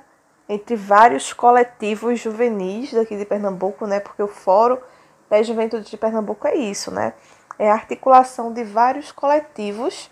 entre 0.48 0.76
vários 0.76 1.34
coletivos 1.34 2.20
juvenis 2.20 2.94
daqui 2.94 3.18
de 3.18 3.26
Pernambuco, 3.26 3.86
né? 3.86 4.00
Porque 4.00 4.24
o 4.24 4.28
Fórum 4.28 4.78
da 5.30 5.44
Juventude 5.44 5.90
de 5.90 5.98
Pernambuco 5.98 6.48
é 6.48 6.56
isso, 6.56 6.90
né? 6.90 7.14
É 7.60 7.70
a 7.70 7.74
articulação 7.74 8.54
de 8.54 8.64
vários 8.64 9.12
coletivos 9.12 10.10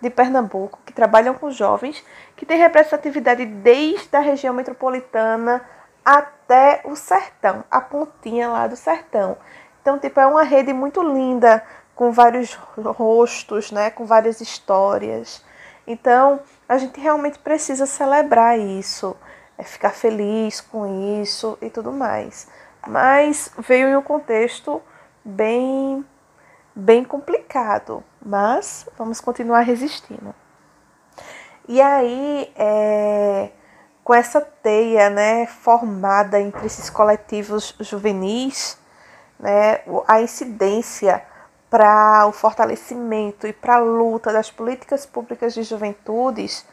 de 0.00 0.10
Pernambuco 0.10 0.78
que 0.84 0.92
trabalham 0.92 1.34
com 1.34 1.50
jovens, 1.50 2.04
que 2.36 2.46
tem 2.46 2.58
representatividade 2.58 3.44
desde 3.44 4.16
a 4.16 4.20
região 4.20 4.54
metropolitana 4.54 5.64
até 6.04 6.80
o 6.84 6.96
sertão, 6.96 7.64
a 7.70 7.80
pontinha 7.80 8.48
lá 8.48 8.66
do 8.66 8.76
sertão. 8.76 9.36
Então, 9.82 9.98
tipo, 9.98 10.18
é 10.20 10.26
uma 10.26 10.42
rede 10.42 10.72
muito 10.72 11.02
linda, 11.02 11.62
com 11.98 12.12
vários 12.12 12.54
rostos, 12.54 13.72
né, 13.72 13.90
com 13.90 14.06
várias 14.06 14.40
histórias. 14.40 15.44
Então, 15.84 16.38
a 16.68 16.78
gente 16.78 17.00
realmente 17.00 17.40
precisa 17.40 17.86
celebrar 17.86 18.56
isso, 18.56 19.16
é 19.58 19.64
ficar 19.64 19.90
feliz 19.90 20.60
com 20.60 21.20
isso 21.20 21.58
e 21.60 21.68
tudo 21.68 21.90
mais. 21.90 22.46
Mas 22.86 23.50
veio 23.58 23.88
em 23.88 23.96
um 23.96 24.02
contexto 24.02 24.80
bem 25.24 26.06
bem 26.72 27.02
complicado, 27.02 28.04
mas 28.24 28.88
vamos 28.96 29.20
continuar 29.20 29.60
resistindo. 29.60 30.34
E 31.66 31.80
aí, 31.80 32.52
é, 32.56 33.50
com 34.02 34.14
essa 34.14 34.40
teia 34.40 35.10
né, 35.10 35.46
formada 35.46 36.40
entre 36.40 36.66
esses 36.66 36.88
coletivos 36.88 37.74
juvenis, 37.80 38.78
né, 39.38 39.80
a 40.06 40.20
incidência 40.20 41.22
para 41.68 42.26
o 42.26 42.32
fortalecimento 42.32 43.46
e 43.46 43.52
para 43.52 43.76
a 43.76 43.80
luta 43.80 44.32
das 44.32 44.50
políticas 44.50 45.04
públicas 45.04 45.52
de 45.52 45.62
juventudes 45.62 46.64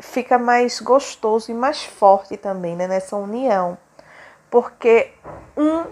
fica 0.00 0.38
mais 0.38 0.80
gostoso 0.80 1.50
e 1.50 1.54
mais 1.54 1.84
forte 1.84 2.36
também 2.36 2.76
né, 2.76 2.86
nessa 2.86 3.16
união, 3.16 3.76
porque 4.50 5.12
um 5.56 5.84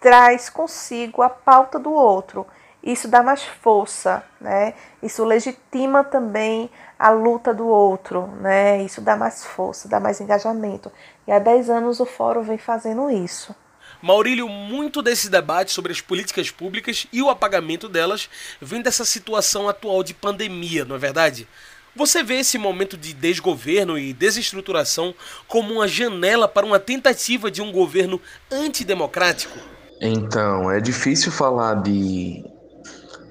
traz 0.00 0.50
consigo 0.50 1.22
a 1.22 1.30
pauta 1.30 1.78
do 1.78 1.92
outro 1.92 2.46
isso 2.86 3.08
dá 3.08 3.20
mais 3.20 3.42
força, 3.42 4.24
né? 4.40 4.74
Isso 5.02 5.24
legitima 5.24 6.04
também 6.04 6.70
a 6.96 7.10
luta 7.10 7.52
do 7.52 7.66
outro, 7.66 8.28
né? 8.40 8.80
Isso 8.82 9.00
dá 9.00 9.16
mais 9.16 9.44
força, 9.44 9.88
dá 9.88 9.98
mais 9.98 10.20
engajamento. 10.20 10.90
E 11.26 11.32
há 11.32 11.40
10 11.40 11.68
anos 11.68 11.98
o 11.98 12.06
fórum 12.06 12.42
vem 12.42 12.56
fazendo 12.56 13.10
isso. 13.10 13.54
Maurílio, 14.00 14.48
muito 14.48 15.02
desse 15.02 15.28
debate 15.28 15.72
sobre 15.72 15.90
as 15.90 16.00
políticas 16.00 16.50
públicas 16.50 17.08
e 17.12 17.20
o 17.20 17.28
apagamento 17.28 17.88
delas 17.88 18.30
vem 18.60 18.80
dessa 18.80 19.04
situação 19.04 19.68
atual 19.68 20.04
de 20.04 20.14
pandemia, 20.14 20.84
não 20.84 20.94
é 20.94 20.98
verdade? 20.98 21.48
Você 21.96 22.22
vê 22.22 22.40
esse 22.40 22.56
momento 22.56 22.96
de 22.96 23.14
desgoverno 23.14 23.98
e 23.98 24.12
desestruturação 24.12 25.12
como 25.48 25.74
uma 25.74 25.88
janela 25.88 26.46
para 26.46 26.66
uma 26.66 26.78
tentativa 26.78 27.50
de 27.50 27.60
um 27.60 27.72
governo 27.72 28.20
antidemocrático? 28.52 29.58
Então, 30.00 30.70
é 30.70 30.78
difícil 30.78 31.32
falar 31.32 31.82
de 31.82 32.44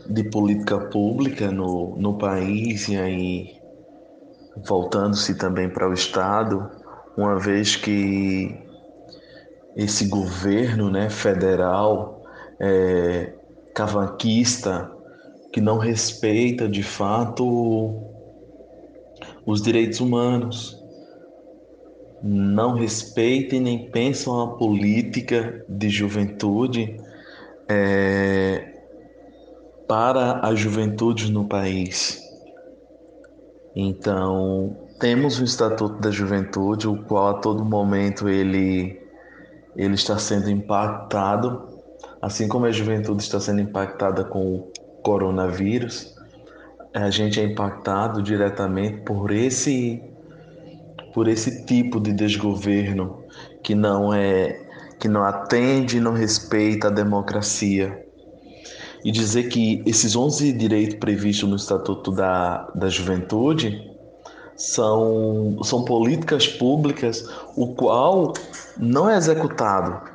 de 0.07 0.23
política 0.23 0.79
pública 0.79 1.51
no, 1.51 1.95
no 1.97 2.17
país 2.17 2.87
e 2.87 2.97
aí 2.97 3.55
voltando-se 4.65 5.35
também 5.35 5.69
para 5.69 5.89
o 5.89 5.93
Estado, 5.93 6.69
uma 7.17 7.37
vez 7.39 7.75
que 7.75 8.57
esse 9.75 10.07
governo 10.07 10.89
né, 10.89 11.09
federal 11.09 12.23
é, 12.59 13.33
que 15.51 15.59
não 15.59 15.77
respeita 15.77 16.67
de 16.67 16.83
fato 16.83 18.01
os 19.45 19.61
direitos 19.61 19.99
humanos, 19.99 20.81
não 22.23 22.73
respeitam 22.73 23.59
nem 23.59 23.89
pensam 23.91 24.41
a 24.41 24.55
política 24.55 25.63
de 25.67 25.89
juventude 25.89 26.97
é, 27.67 28.74
para 29.87 30.45
a 30.45 30.55
juventude 30.55 31.31
no 31.31 31.47
país. 31.47 32.21
Então, 33.75 34.77
temos 34.99 35.39
o 35.39 35.43
Estatuto 35.43 35.99
da 35.99 36.09
Juventude, 36.09 36.87
o 36.87 37.03
qual 37.03 37.29
a 37.29 37.33
todo 37.35 37.65
momento 37.65 38.29
ele, 38.29 39.01
ele 39.75 39.95
está 39.95 40.17
sendo 40.17 40.49
impactado, 40.49 41.67
assim 42.21 42.47
como 42.47 42.65
a 42.65 42.71
juventude 42.71 43.21
está 43.21 43.39
sendo 43.39 43.59
impactada 43.59 44.23
com 44.23 44.55
o 44.55 44.71
coronavírus, 45.03 46.15
a 46.93 47.09
gente 47.09 47.39
é 47.39 47.43
impactado 47.43 48.23
diretamente 48.23 49.01
por 49.01 49.31
esse 49.31 50.01
por 51.13 51.29
esse 51.29 51.65
tipo 51.65 51.99
de 51.99 52.11
desgoverno 52.11 53.23
que 53.63 53.73
não 53.73 54.13
é 54.13 54.61
que 54.99 55.07
não 55.07 55.23
atende 55.23 55.97
e 55.97 55.99
não 55.99 56.13
respeita 56.13 56.87
a 56.87 56.91
democracia. 56.91 58.04
E 59.05 59.11
dizer 59.11 59.49
que 59.49 59.83
esses 59.85 60.15
11 60.15 60.51
direitos 60.53 60.95
previstos 60.95 61.47
no 61.47 61.55
Estatuto 61.55 62.11
da, 62.11 62.67
da 62.73 62.89
Juventude 62.89 63.95
são, 64.55 65.59
são 65.63 65.85
políticas 65.85 66.47
públicas 66.47 67.29
o 67.55 67.75
qual 67.75 68.33
não 68.75 69.07
é 69.07 69.15
executado. 69.15 70.09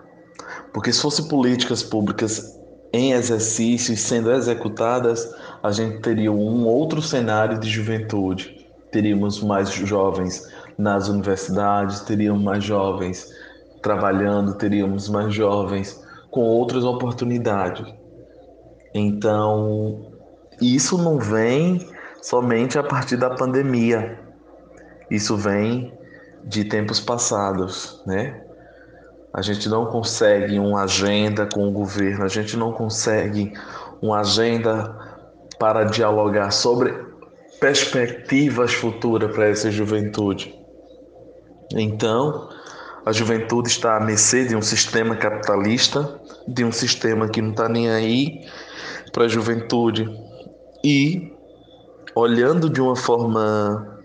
Porque 0.72 0.92
se 0.92 1.00
fossem 1.00 1.28
políticas 1.28 1.84
públicas 1.84 2.58
em 2.92 3.12
exercício 3.12 3.94
e 3.94 3.96
sendo 3.96 4.32
executadas, 4.32 5.32
a 5.62 5.70
gente 5.70 6.00
teria 6.00 6.32
um 6.32 6.66
outro 6.66 7.00
cenário 7.00 7.60
de 7.60 7.70
juventude. 7.70 8.66
Teríamos 8.90 9.40
mais 9.40 9.70
jovens 9.70 10.48
nas 10.76 11.08
universidades, 11.08 12.00
teríamos 12.00 12.42
mais 12.42 12.64
jovens 12.64 13.28
trabalhando, 13.80 14.54
teríamos 14.54 15.08
mais 15.08 15.32
jovens 15.32 16.02
com 16.28 16.40
outras 16.40 16.82
oportunidades. 16.82 17.99
Então, 18.92 20.12
isso 20.60 20.98
não 20.98 21.18
vem 21.18 21.88
somente 22.20 22.78
a 22.78 22.82
partir 22.82 23.16
da 23.16 23.30
pandemia. 23.30 24.18
Isso 25.10 25.36
vem 25.36 25.92
de 26.44 26.64
tempos 26.64 27.00
passados, 27.00 28.02
né? 28.06 28.42
A 29.32 29.42
gente 29.42 29.68
não 29.68 29.86
consegue 29.86 30.58
uma 30.58 30.82
agenda 30.82 31.46
com 31.46 31.68
o 31.68 31.70
governo, 31.70 32.24
a 32.24 32.28
gente 32.28 32.56
não 32.56 32.72
consegue 32.72 33.52
uma 34.02 34.20
agenda 34.20 34.94
para 35.58 35.84
dialogar 35.84 36.50
sobre 36.50 36.92
perspectivas 37.60 38.72
futuras 38.72 39.32
para 39.32 39.48
essa 39.48 39.70
juventude. 39.70 40.58
Então, 41.72 42.48
a 43.06 43.12
juventude 43.12 43.68
está 43.68 43.96
à 43.96 44.00
mercê 44.00 44.44
de 44.44 44.56
um 44.56 44.62
sistema 44.62 45.14
capitalista, 45.14 46.20
de 46.48 46.64
um 46.64 46.72
sistema 46.72 47.28
que 47.28 47.40
não 47.40 47.50
está 47.50 47.68
nem 47.68 47.88
aí 47.90 48.46
para 49.12 49.24
a 49.24 49.28
juventude. 49.28 50.08
E, 50.84 51.32
olhando 52.14 52.68
de 52.70 52.80
uma 52.80 52.96
forma 52.96 54.00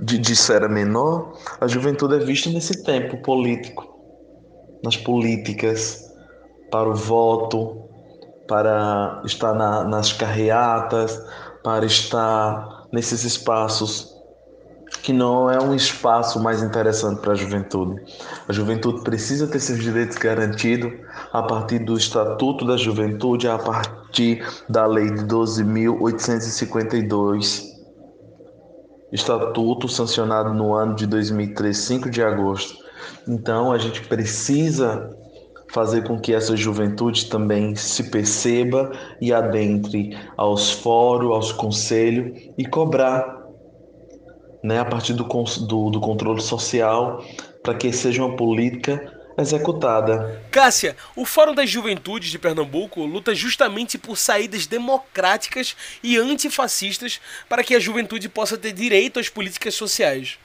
de, 0.00 0.18
de 0.18 0.32
esfera 0.32 0.68
menor, 0.68 1.32
a 1.60 1.66
juventude 1.66 2.16
é 2.16 2.18
vista 2.18 2.50
nesse 2.50 2.82
tempo 2.82 3.22
político, 3.22 3.98
nas 4.82 4.96
políticas, 4.96 6.12
para 6.70 6.88
o 6.88 6.94
voto, 6.94 7.82
para 8.46 9.22
estar 9.24 9.54
na, 9.54 9.84
nas 9.84 10.12
carreatas, 10.12 11.20
para 11.62 11.84
estar 11.84 12.86
nesses 12.92 13.24
espaços 13.24 14.15
que 15.02 15.12
não 15.12 15.50
é 15.50 15.60
um 15.62 15.74
espaço 15.74 16.40
mais 16.40 16.62
interessante 16.62 17.20
para 17.20 17.32
a 17.32 17.36
juventude. 17.36 18.00
A 18.48 18.52
juventude 18.52 19.02
precisa 19.02 19.46
ter 19.46 19.60
seus 19.60 19.78
direitos 19.80 20.16
garantidos 20.16 20.90
a 21.32 21.42
partir 21.42 21.80
do 21.80 21.96
Estatuto 21.96 22.66
da 22.66 22.76
Juventude, 22.76 23.48
a 23.48 23.58
partir 23.58 24.44
da 24.68 24.86
Lei 24.86 25.10
de 25.10 25.24
12.852. 25.24 27.74
Estatuto 29.12 29.88
sancionado 29.88 30.52
no 30.52 30.74
ano 30.74 30.96
de 30.96 31.06
2003, 31.06 31.76
5 31.76 32.10
de 32.10 32.20
agosto. 32.22 32.84
Então, 33.28 33.72
a 33.72 33.78
gente 33.78 34.02
precisa 34.02 35.16
fazer 35.72 36.04
com 36.04 36.18
que 36.18 36.32
essa 36.32 36.56
juventude 36.56 37.26
também 37.26 37.74
se 37.74 38.04
perceba 38.04 38.92
e 39.20 39.32
adentre 39.32 40.16
aos 40.36 40.72
fóruns, 40.72 41.34
aos 41.34 41.52
conselhos 41.52 42.40
e 42.56 42.64
cobrar 42.64 43.35
né, 44.66 44.80
a 44.80 44.84
partir 44.84 45.12
do, 45.12 45.24
do, 45.24 45.90
do 45.90 46.00
controle 46.00 46.42
social, 46.42 47.24
para 47.62 47.74
que 47.74 47.92
seja 47.92 48.24
uma 48.24 48.36
política 48.36 49.12
executada. 49.38 50.42
Cássia, 50.50 50.96
o 51.14 51.24
Fórum 51.24 51.54
das 51.54 51.70
Juventudes 51.70 52.30
de 52.30 52.38
Pernambuco 52.38 53.04
luta 53.04 53.34
justamente 53.34 53.96
por 53.96 54.16
saídas 54.16 54.66
democráticas 54.66 55.76
e 56.02 56.16
antifascistas 56.16 57.20
para 57.48 57.62
que 57.62 57.76
a 57.76 57.78
juventude 57.78 58.28
possa 58.28 58.58
ter 58.58 58.72
direito 58.72 59.20
às 59.20 59.28
políticas 59.28 59.74
sociais. 59.74 60.38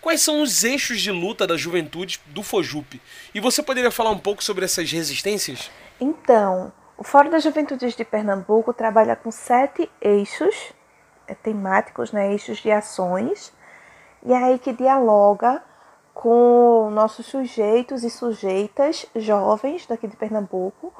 Quais 0.00 0.20
são 0.20 0.42
os 0.42 0.62
eixos 0.62 1.00
de 1.00 1.10
luta 1.10 1.46
da 1.46 1.56
juventude 1.56 2.20
do 2.26 2.42
FOJUP? 2.42 3.00
E 3.34 3.40
você 3.40 3.62
poderia 3.62 3.90
falar 3.90 4.10
um 4.10 4.18
pouco 4.18 4.44
sobre 4.44 4.66
essas 4.66 4.92
resistências? 4.92 5.70
Então, 5.98 6.70
o 6.98 7.04
Fórum 7.04 7.30
das 7.30 7.42
Juventudes 7.42 7.96
de 7.96 8.04
Pernambuco 8.04 8.74
trabalha 8.74 9.16
com 9.16 9.30
sete 9.30 9.88
eixos 10.02 10.54
temáticos, 11.42 12.12
né, 12.12 12.32
eixos 12.32 12.58
de 12.58 12.70
ações, 12.70 13.52
e 14.24 14.32
é 14.32 14.36
aí 14.36 14.58
que 14.58 14.72
dialoga 14.72 15.62
com 16.14 16.90
nossos 16.92 17.26
sujeitos 17.26 18.04
e 18.04 18.10
sujeitas 18.10 19.04
jovens 19.16 19.86
daqui 19.86 20.06
de 20.06 20.16
Pernambuco, 20.16 20.92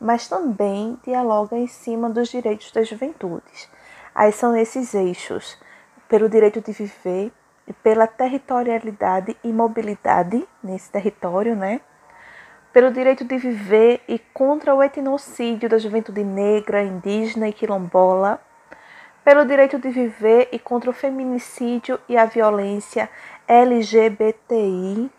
mas 0.00 0.28
também 0.28 0.98
dialoga 1.04 1.56
em 1.56 1.66
cima 1.66 2.08
dos 2.08 2.28
direitos 2.28 2.70
das 2.72 2.88
juventudes. 2.88 3.68
Aí 4.14 4.32
são 4.32 4.56
esses 4.56 4.94
eixos, 4.94 5.58
pelo 6.08 6.28
direito 6.28 6.60
de 6.60 6.72
viver 6.72 7.32
e 7.66 7.72
pela 7.72 8.06
territorialidade 8.06 9.36
e 9.44 9.52
mobilidade 9.52 10.48
nesse 10.62 10.90
território, 10.90 11.54
né? 11.54 11.80
Pelo 12.72 12.92
direito 12.92 13.24
de 13.24 13.36
viver 13.36 14.00
e 14.08 14.18
contra 14.18 14.74
o 14.74 14.82
etnocídio 14.82 15.68
da 15.68 15.78
juventude 15.78 16.24
negra, 16.24 16.82
indígena 16.82 17.48
e 17.48 17.52
quilombola, 17.52 18.40
pelo 19.24 19.44
direito 19.44 19.78
de 19.78 19.90
viver 19.90 20.48
e 20.52 20.58
contra 20.58 20.90
o 20.90 20.94
feminicídio 20.94 22.00
e 22.08 22.16
a 22.16 22.24
violência 22.24 23.10
LGBTI, 23.46 25.10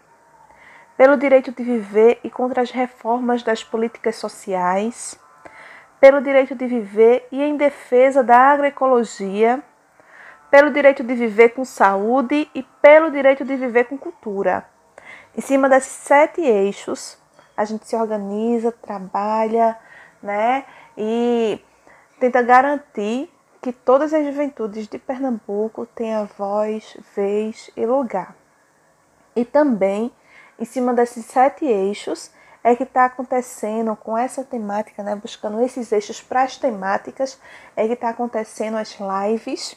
pelo 0.97 1.17
direito 1.17 1.51
de 1.51 1.63
viver 1.63 2.19
e 2.23 2.29
contra 2.29 2.61
as 2.61 2.71
reformas 2.71 3.43
das 3.43 3.63
políticas 3.63 4.15
sociais, 4.15 5.19
pelo 5.99 6.21
direito 6.21 6.55
de 6.55 6.65
viver 6.65 7.27
e 7.31 7.41
em 7.41 7.55
defesa 7.55 8.23
da 8.23 8.37
agroecologia, 8.37 9.61
pelo 10.49 10.71
direito 10.71 11.03
de 11.03 11.15
viver 11.15 11.49
com 11.49 11.63
saúde 11.63 12.49
e 12.53 12.63
pelo 12.81 13.09
direito 13.09 13.45
de 13.45 13.55
viver 13.55 13.85
com 13.85 13.97
cultura. 13.97 14.65
Em 15.37 15.41
cima 15.41 15.69
desses 15.69 15.91
sete 15.91 16.41
eixos, 16.41 17.17
a 17.55 17.63
gente 17.63 17.87
se 17.87 17.95
organiza, 17.95 18.71
trabalha, 18.71 19.77
né, 20.21 20.65
e 20.97 21.63
tenta 22.19 22.41
garantir 22.41 23.30
que 23.61 23.71
todas 23.71 24.13
as 24.13 24.25
juventudes 24.25 24.87
de 24.87 24.97
Pernambuco 24.97 25.85
tenham 25.85 26.25
voz, 26.37 26.97
vez 27.15 27.69
e 27.77 27.85
lugar. 27.85 28.35
E 29.35 29.45
também, 29.45 30.11
em 30.59 30.65
cima 30.65 30.93
desses 30.93 31.25
sete 31.25 31.65
eixos, 31.65 32.31
é 32.63 32.75
que 32.75 32.83
está 32.83 33.05
acontecendo 33.05 33.95
com 33.95 34.17
essa 34.17 34.43
temática, 34.43 35.03
né, 35.03 35.15
buscando 35.15 35.61
esses 35.61 35.91
eixos 35.91 36.21
para 36.21 36.43
as 36.43 36.57
temáticas, 36.57 37.39
é 37.75 37.87
que 37.87 37.93
está 37.93 38.09
acontecendo 38.09 38.77
as 38.77 38.97
lives 38.99 39.75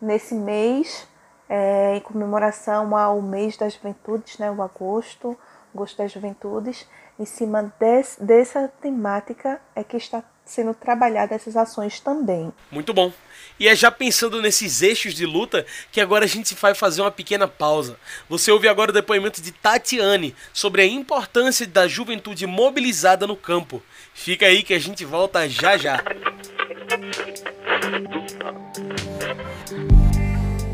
nesse 0.00 0.34
mês, 0.34 1.06
é, 1.48 1.96
em 1.96 2.00
comemoração 2.00 2.96
ao 2.96 3.20
mês 3.20 3.56
das 3.56 3.74
juventudes, 3.74 4.38
né, 4.38 4.50
o 4.50 4.62
agosto, 4.62 5.36
agosto 5.74 5.98
das 5.98 6.12
juventudes, 6.12 6.88
em 7.18 7.24
cima 7.24 7.72
dessa 8.18 8.68
temática 8.80 9.60
é 9.74 9.84
que 9.84 9.96
está 9.96 10.22
sendo 10.50 10.74
trabalhadas 10.74 11.40
essas 11.40 11.56
ações 11.56 12.00
também. 12.00 12.52
Muito 12.70 12.92
bom. 12.92 13.12
E 13.58 13.68
é 13.68 13.76
já 13.76 13.90
pensando 13.90 14.40
nesses 14.40 14.82
eixos 14.82 15.14
de 15.14 15.26
luta 15.26 15.66
que 15.92 16.00
agora 16.00 16.24
a 16.24 16.28
gente 16.28 16.54
vai 16.54 16.74
fazer 16.74 17.02
uma 17.02 17.10
pequena 17.10 17.46
pausa. 17.46 17.96
Você 18.28 18.50
ouve 18.50 18.66
agora 18.66 18.90
o 18.90 18.94
depoimento 18.94 19.40
de 19.40 19.52
Tatiane 19.52 20.34
sobre 20.52 20.82
a 20.82 20.86
importância 20.86 21.66
da 21.66 21.86
juventude 21.86 22.46
mobilizada 22.46 23.26
no 23.26 23.36
campo. 23.36 23.82
Fica 24.14 24.46
aí 24.46 24.62
que 24.62 24.74
a 24.74 24.78
gente 24.78 25.04
volta 25.04 25.48
já 25.48 25.76
já. 25.76 26.02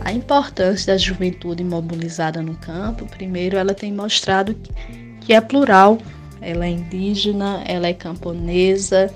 A 0.04 0.12
importância 0.12 0.92
da 0.92 0.96
juventude 0.96 1.64
mobilizada 1.64 2.40
no 2.40 2.54
campo, 2.54 3.04
primeiro, 3.06 3.56
ela 3.56 3.74
tem 3.74 3.92
mostrado 3.92 4.56
que 5.20 5.32
é 5.32 5.40
plural, 5.40 5.98
ela 6.40 6.64
é 6.64 6.68
indígena, 6.68 7.64
ela 7.66 7.88
é 7.88 7.92
camponesa, 7.92 9.12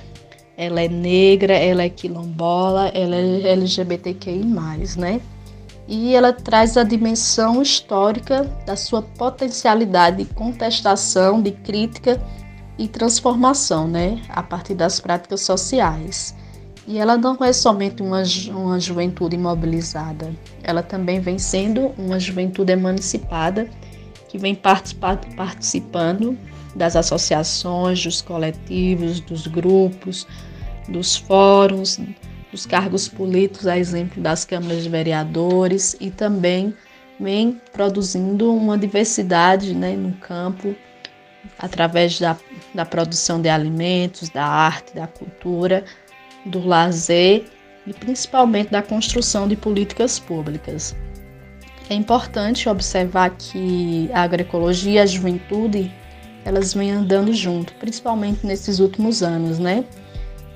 ela 0.60 0.82
é 0.82 0.88
negra, 0.88 1.54
ela 1.54 1.84
é 1.84 1.88
quilombola, 1.88 2.88
ela 2.88 3.16
é 3.16 3.52
LGBTQI+, 3.52 4.44
né? 4.98 5.18
E 5.88 6.14
ela 6.14 6.34
traz 6.34 6.76
a 6.76 6.82
dimensão 6.82 7.62
histórica 7.62 8.44
da 8.66 8.76
sua 8.76 9.00
potencialidade 9.00 10.18
de 10.18 10.26
contestação, 10.34 11.40
de 11.40 11.52
crítica 11.52 12.22
e 12.78 12.86
transformação, 12.86 13.88
né? 13.88 14.20
A 14.28 14.42
partir 14.42 14.74
das 14.74 15.00
práticas 15.00 15.40
sociais. 15.40 16.34
E 16.86 16.98
ela 16.98 17.16
não 17.16 17.38
é 17.40 17.54
somente 17.54 18.02
uma, 18.02 18.22
uma 18.50 18.78
juventude 18.78 19.36
imobilizada, 19.36 20.30
ela 20.62 20.82
também 20.82 21.20
vem 21.20 21.38
sendo 21.38 21.86
uma 21.96 22.20
juventude 22.20 22.70
emancipada 22.70 23.66
que 24.28 24.36
vem 24.36 24.54
participando 24.54 26.36
das 26.76 26.96
associações, 26.96 28.04
dos 28.04 28.20
coletivos, 28.20 29.20
dos 29.20 29.46
grupos, 29.46 30.26
dos 30.90 31.16
fóruns, 31.16 31.98
dos 32.50 32.66
cargos 32.66 33.08
políticos, 33.08 33.66
a 33.66 33.78
exemplo 33.78 34.22
das 34.22 34.44
câmaras 34.44 34.82
de 34.82 34.88
vereadores, 34.88 35.96
e 36.00 36.10
também 36.10 36.74
vem 37.18 37.60
produzindo 37.72 38.52
uma 38.54 38.76
diversidade 38.76 39.74
né, 39.74 39.94
no 39.94 40.12
campo, 40.14 40.74
através 41.58 42.18
da, 42.18 42.36
da 42.74 42.84
produção 42.84 43.40
de 43.40 43.48
alimentos, 43.48 44.28
da 44.30 44.44
arte, 44.44 44.94
da 44.94 45.06
cultura, 45.06 45.84
do 46.44 46.66
lazer 46.66 47.44
e 47.86 47.92
principalmente 47.92 48.70
da 48.70 48.82
construção 48.82 49.46
de 49.46 49.56
políticas 49.56 50.18
públicas. 50.18 50.96
É 51.88 51.94
importante 51.94 52.68
observar 52.68 53.30
que 53.30 54.08
a 54.12 54.22
agroecologia 54.22 54.92
e 54.92 54.98
a 55.00 55.06
juventude 55.06 55.92
elas 56.44 56.72
vêm 56.72 56.90
andando 56.90 57.34
junto, 57.34 57.74
principalmente 57.74 58.46
nesses 58.46 58.78
últimos 58.78 59.22
anos, 59.22 59.58
né? 59.58 59.84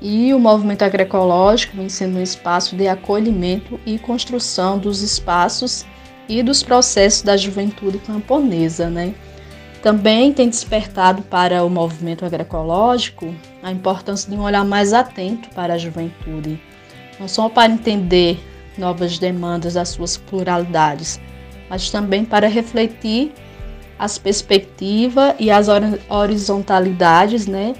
E 0.07 0.35
o 0.35 0.39
movimento 0.39 0.83
agroecológico 0.83 1.79
vem 1.79 1.89
sendo 1.89 2.19
um 2.19 2.23
espaço 2.23 2.77
de 2.77 2.87
acolhimento 2.87 3.81
e 3.87 3.99
construção 3.99 4.79
dos 4.79 5.01
espaços 5.01 5.87
e 6.29 6.43
dos 6.43 6.63
processos 6.63 7.23
da 7.23 7.39
juventude 7.39 7.97
camponesa, 7.97 8.91
né? 8.91 9.15
Também 9.83 10.31
tem 10.31 10.47
despertado 10.47 11.23
para 11.23 11.65
o 11.65 11.71
movimento 11.71 12.23
agroecológico 12.23 13.35
a 13.63 13.73
importância 13.73 14.31
de 14.31 14.37
um 14.37 14.43
olhar 14.43 14.63
mais 14.63 14.93
atento 14.93 15.49
para 15.55 15.73
a 15.73 15.79
juventude, 15.79 16.61
não 17.19 17.27
só 17.27 17.49
para 17.49 17.73
entender 17.73 18.39
novas 18.77 19.19
demandas 19.19 19.73
das 19.73 19.89
suas 19.89 20.19
pluralidades, 20.19 21.19
mas 21.71 21.89
também 21.89 22.27
para 22.27 22.47
refletir 22.47 23.33
as 23.99 24.19
perspectivas 24.19 25.35
e 25.39 25.51
as 25.51 25.67
horizontalidades 26.11 27.47
né, 27.47 27.75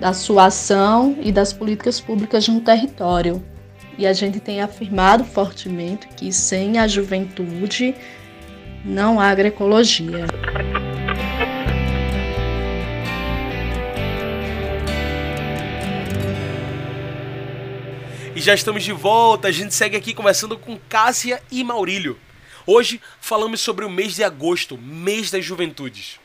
da 0.00 0.12
sua 0.12 0.46
ação 0.46 1.16
e 1.20 1.32
das 1.32 1.52
políticas 1.52 2.00
públicas 2.00 2.46
no 2.48 2.60
território. 2.60 3.44
E 3.96 4.06
a 4.06 4.12
gente 4.12 4.38
tem 4.38 4.60
afirmado 4.60 5.24
fortemente 5.24 6.06
que 6.08 6.32
sem 6.32 6.78
a 6.78 6.86
juventude 6.86 7.94
não 8.84 9.18
há 9.18 9.28
agroecologia. 9.28 10.24
E 18.36 18.40
já 18.40 18.54
estamos 18.54 18.84
de 18.84 18.92
volta, 18.92 19.48
a 19.48 19.50
gente 19.52 19.74
segue 19.74 19.96
aqui 19.96 20.14
conversando 20.14 20.56
com 20.56 20.78
Cássia 20.88 21.42
e 21.50 21.64
Maurílio. 21.64 22.16
Hoje 22.64 23.00
falamos 23.20 23.60
sobre 23.60 23.84
o 23.84 23.90
mês 23.90 24.14
de 24.14 24.22
agosto, 24.22 24.78
mês 24.78 25.28
das 25.28 25.44
juventudes. 25.44 26.20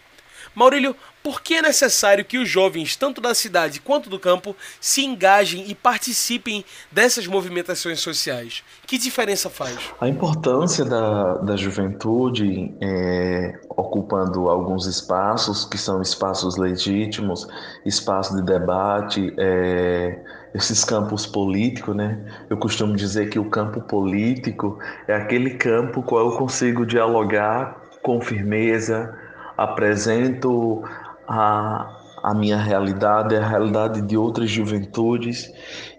Maurílio, 0.55 0.95
por 1.23 1.41
que 1.41 1.55
é 1.55 1.61
necessário 1.61 2.25
que 2.25 2.37
os 2.37 2.49
jovens, 2.49 2.97
tanto 2.97 3.21
da 3.21 3.33
cidade 3.33 3.79
quanto 3.79 4.09
do 4.09 4.19
campo, 4.19 4.55
se 4.79 5.05
engajem 5.05 5.65
e 5.69 5.73
participem 5.73 6.65
dessas 6.91 7.25
movimentações 7.25 8.01
sociais? 8.01 8.61
Que 8.85 8.97
diferença 8.97 9.49
faz? 9.49 9.77
A 10.01 10.07
importância 10.07 10.83
da, 10.83 11.35
da 11.35 11.55
juventude 11.55 12.75
é, 12.81 13.59
ocupando 13.69 14.49
alguns 14.49 14.85
espaços, 14.85 15.63
que 15.63 15.77
são 15.77 16.01
espaços 16.01 16.57
legítimos, 16.57 17.47
espaços 17.85 18.35
de 18.35 18.43
debate, 18.43 19.33
é, 19.37 20.19
esses 20.53 20.83
campos 20.83 21.25
políticos, 21.25 21.95
né? 21.95 22.19
Eu 22.49 22.57
costumo 22.57 22.95
dizer 22.95 23.29
que 23.29 23.39
o 23.39 23.49
campo 23.49 23.81
político 23.81 24.77
é 25.07 25.15
aquele 25.15 25.51
campo 25.51 26.03
qual 26.03 26.31
eu 26.31 26.37
consigo 26.37 26.85
dialogar 26.85 27.81
com 28.03 28.19
firmeza, 28.21 29.17
apresento 29.57 30.83
a, 31.27 31.97
a 32.23 32.33
minha 32.33 32.57
realidade, 32.57 33.35
a 33.35 33.47
realidade 33.47 34.01
de 34.01 34.17
outras 34.17 34.49
juventudes 34.49 35.51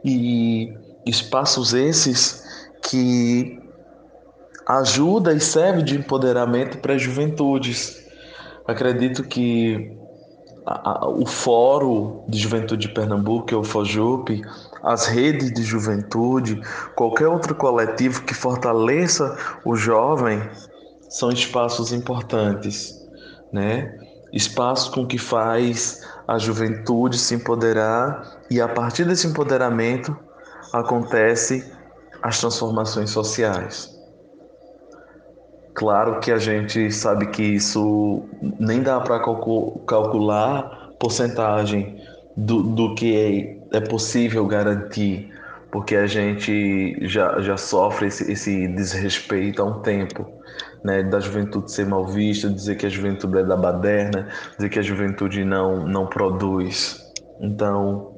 e 0.04 0.72
espaços 1.06 1.74
esses 1.74 2.42
que 2.82 3.58
ajuda 4.66 5.32
e 5.32 5.40
serve 5.40 5.82
de 5.82 5.96
empoderamento 5.96 6.78
para 6.78 6.94
as 6.94 7.02
juventudes. 7.02 8.02
Acredito 8.66 9.22
que 9.24 9.94
a, 10.66 11.04
a, 11.04 11.08
o 11.08 11.26
Fórum 11.26 12.24
de 12.28 12.38
Juventude 12.38 12.88
de 12.88 12.94
Pernambuco, 12.94 13.52
é 13.52 13.56
o 13.56 13.62
FOJUP, 13.62 14.42
as 14.82 15.06
redes 15.06 15.52
de 15.52 15.62
juventude, 15.62 16.60
qualquer 16.94 17.28
outro 17.28 17.54
coletivo 17.54 18.22
que 18.22 18.34
fortaleça 18.34 19.36
o 19.64 19.76
jovem, 19.76 20.42
são 21.08 21.30
espaços 21.30 21.92
importantes, 21.92 23.03
né? 23.54 23.96
Espaços 24.32 24.92
com 24.92 25.06
que 25.06 25.16
faz 25.16 26.04
a 26.26 26.38
juventude 26.38 27.16
se 27.16 27.36
empoderar 27.36 28.40
e 28.50 28.60
a 28.60 28.66
partir 28.66 29.04
desse 29.04 29.28
empoderamento 29.28 30.16
acontece 30.72 31.72
as 32.20 32.40
transformações 32.40 33.10
sociais. 33.10 33.94
Claro 35.72 36.18
que 36.18 36.32
a 36.32 36.38
gente 36.38 36.90
sabe 36.90 37.26
que 37.28 37.42
isso 37.42 38.24
nem 38.58 38.82
dá 38.82 39.00
para 39.00 39.20
calcular 39.20 40.90
porcentagem 40.98 41.96
do, 42.36 42.62
do 42.62 42.94
que 42.96 43.60
é, 43.72 43.76
é 43.76 43.80
possível 43.80 44.46
garantir, 44.46 45.32
porque 45.70 45.94
a 45.94 46.06
gente 46.08 46.96
já, 47.02 47.40
já 47.40 47.56
sofre 47.56 48.08
esse, 48.08 48.32
esse 48.32 48.66
desrespeito 48.68 49.62
há 49.62 49.64
um 49.64 49.80
tempo. 49.80 50.26
Né, 50.84 51.02
da 51.02 51.18
juventude 51.18 51.72
ser 51.72 51.86
mal 51.86 52.06
vista, 52.06 52.50
dizer 52.50 52.76
que 52.76 52.84
a 52.84 52.90
juventude 52.90 53.38
é 53.38 53.42
da 53.42 53.56
baderna, 53.56 54.28
dizer 54.54 54.68
que 54.68 54.78
a 54.78 54.82
juventude 54.82 55.42
não, 55.42 55.86
não 55.86 56.06
produz. 56.06 57.00
Então, 57.40 58.14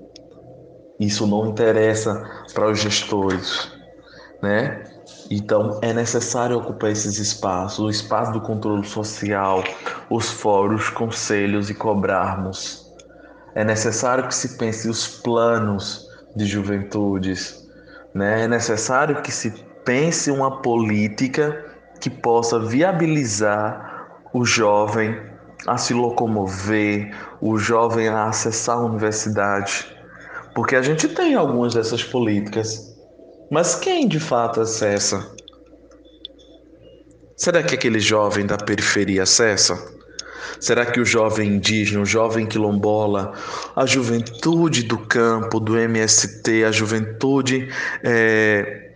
isso 0.98 1.26
não 1.26 1.46
interessa 1.46 2.28
para 2.54 2.70
os 2.70 2.80
gestores, 2.80 3.70
né? 4.42 4.82
Então 5.30 5.78
é 5.82 5.92
necessário 5.92 6.56
ocupar 6.56 6.90
esses 6.90 7.18
espaços, 7.18 7.78
o 7.78 7.90
espaço 7.90 8.32
do 8.32 8.40
controle 8.40 8.86
social, 8.86 9.62
os 10.08 10.30
fóruns, 10.30 10.88
conselhos 10.88 11.68
e 11.68 11.74
cobrarmos. 11.74 12.86
É 13.54 13.64
necessário 13.64 14.26
que 14.26 14.34
se 14.34 14.56
pense 14.56 14.88
os 14.88 15.06
planos 15.06 16.06
de 16.34 16.46
juventudes, 16.46 17.66
né? 18.14 18.44
É 18.44 18.48
necessário 18.48 19.20
que 19.22 19.32
se 19.32 19.50
pense 19.84 20.30
uma 20.30 20.62
política 20.62 21.64
que 22.00 22.10
possa 22.10 22.58
viabilizar 22.58 24.08
o 24.32 24.44
jovem 24.44 25.18
a 25.66 25.76
se 25.76 25.94
locomover, 25.94 27.14
o 27.40 27.58
jovem 27.58 28.08
a 28.08 28.28
acessar 28.28 28.76
a 28.76 28.84
universidade, 28.84 29.86
porque 30.54 30.76
a 30.76 30.82
gente 30.82 31.08
tem 31.08 31.34
algumas 31.34 31.74
dessas 31.74 32.04
políticas 32.04 32.96
mas 33.50 33.76
quem 33.76 34.08
de 34.08 34.18
fato 34.18 34.60
acessa? 34.60 35.34
Será 37.36 37.62
que 37.62 37.74
aquele 37.74 38.00
jovem 38.00 38.44
da 38.44 38.56
periferia 38.56 39.22
acessa? 39.22 39.94
Será 40.58 40.86
que 40.86 40.98
o 40.98 41.04
jovem 41.04 41.54
indígena, 41.54 42.00
o 42.00 42.06
jovem 42.06 42.46
quilombola, 42.46 43.34
a 43.74 43.86
juventude 43.86 44.82
do 44.82 44.98
campo, 44.98 45.60
do 45.60 45.78
MST, 45.78 46.64
a 46.64 46.72
juventude 46.72 47.68
é, 48.02 48.94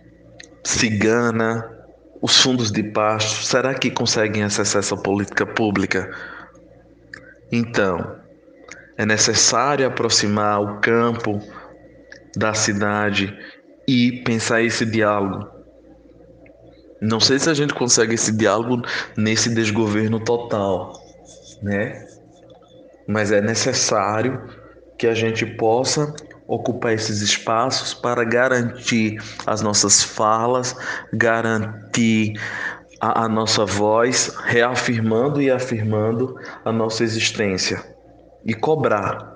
cigana, 0.63 1.80
os 2.21 2.39
fundos 2.39 2.71
de 2.71 2.83
pasto, 2.83 3.43
será 3.43 3.73
que 3.73 3.89
conseguem 3.89 4.43
acessar 4.43 4.79
essa 4.79 4.95
política 4.95 5.45
pública? 5.45 6.09
Então, 7.51 8.15
é 8.95 9.05
necessário 9.05 9.87
aproximar 9.87 10.61
o 10.61 10.79
campo 10.79 11.41
da 12.35 12.53
cidade 12.53 13.35
e 13.87 14.21
pensar 14.23 14.61
esse 14.61 14.85
diálogo. 14.85 15.49
Não 17.01 17.19
sei 17.19 17.39
se 17.39 17.49
a 17.49 17.53
gente 17.55 17.73
consegue 17.73 18.13
esse 18.13 18.31
diálogo 18.31 18.83
nesse 19.17 19.49
desgoverno 19.49 20.19
total, 20.19 20.93
né? 21.63 22.05
Mas 23.07 23.31
é 23.31 23.41
necessário 23.41 24.47
que 24.99 25.07
a 25.07 25.15
gente 25.15 25.45
possa 25.45 26.13
ocupar 26.51 26.93
esses 26.93 27.21
espaços 27.21 27.93
para 27.93 28.25
garantir 28.25 29.17
as 29.45 29.61
nossas 29.61 30.03
falas, 30.03 30.75
garantir 31.13 32.33
a, 32.99 33.23
a, 33.23 33.29
nossa 33.29 33.65
voz, 33.65 34.35
reafirmando 34.43 35.41
e 35.41 35.49
afirmando 35.49 36.35
a 36.65 36.71
nossa 36.71 37.05
existência 37.05 37.81
e 38.45 38.53
cobrar, 38.53 39.31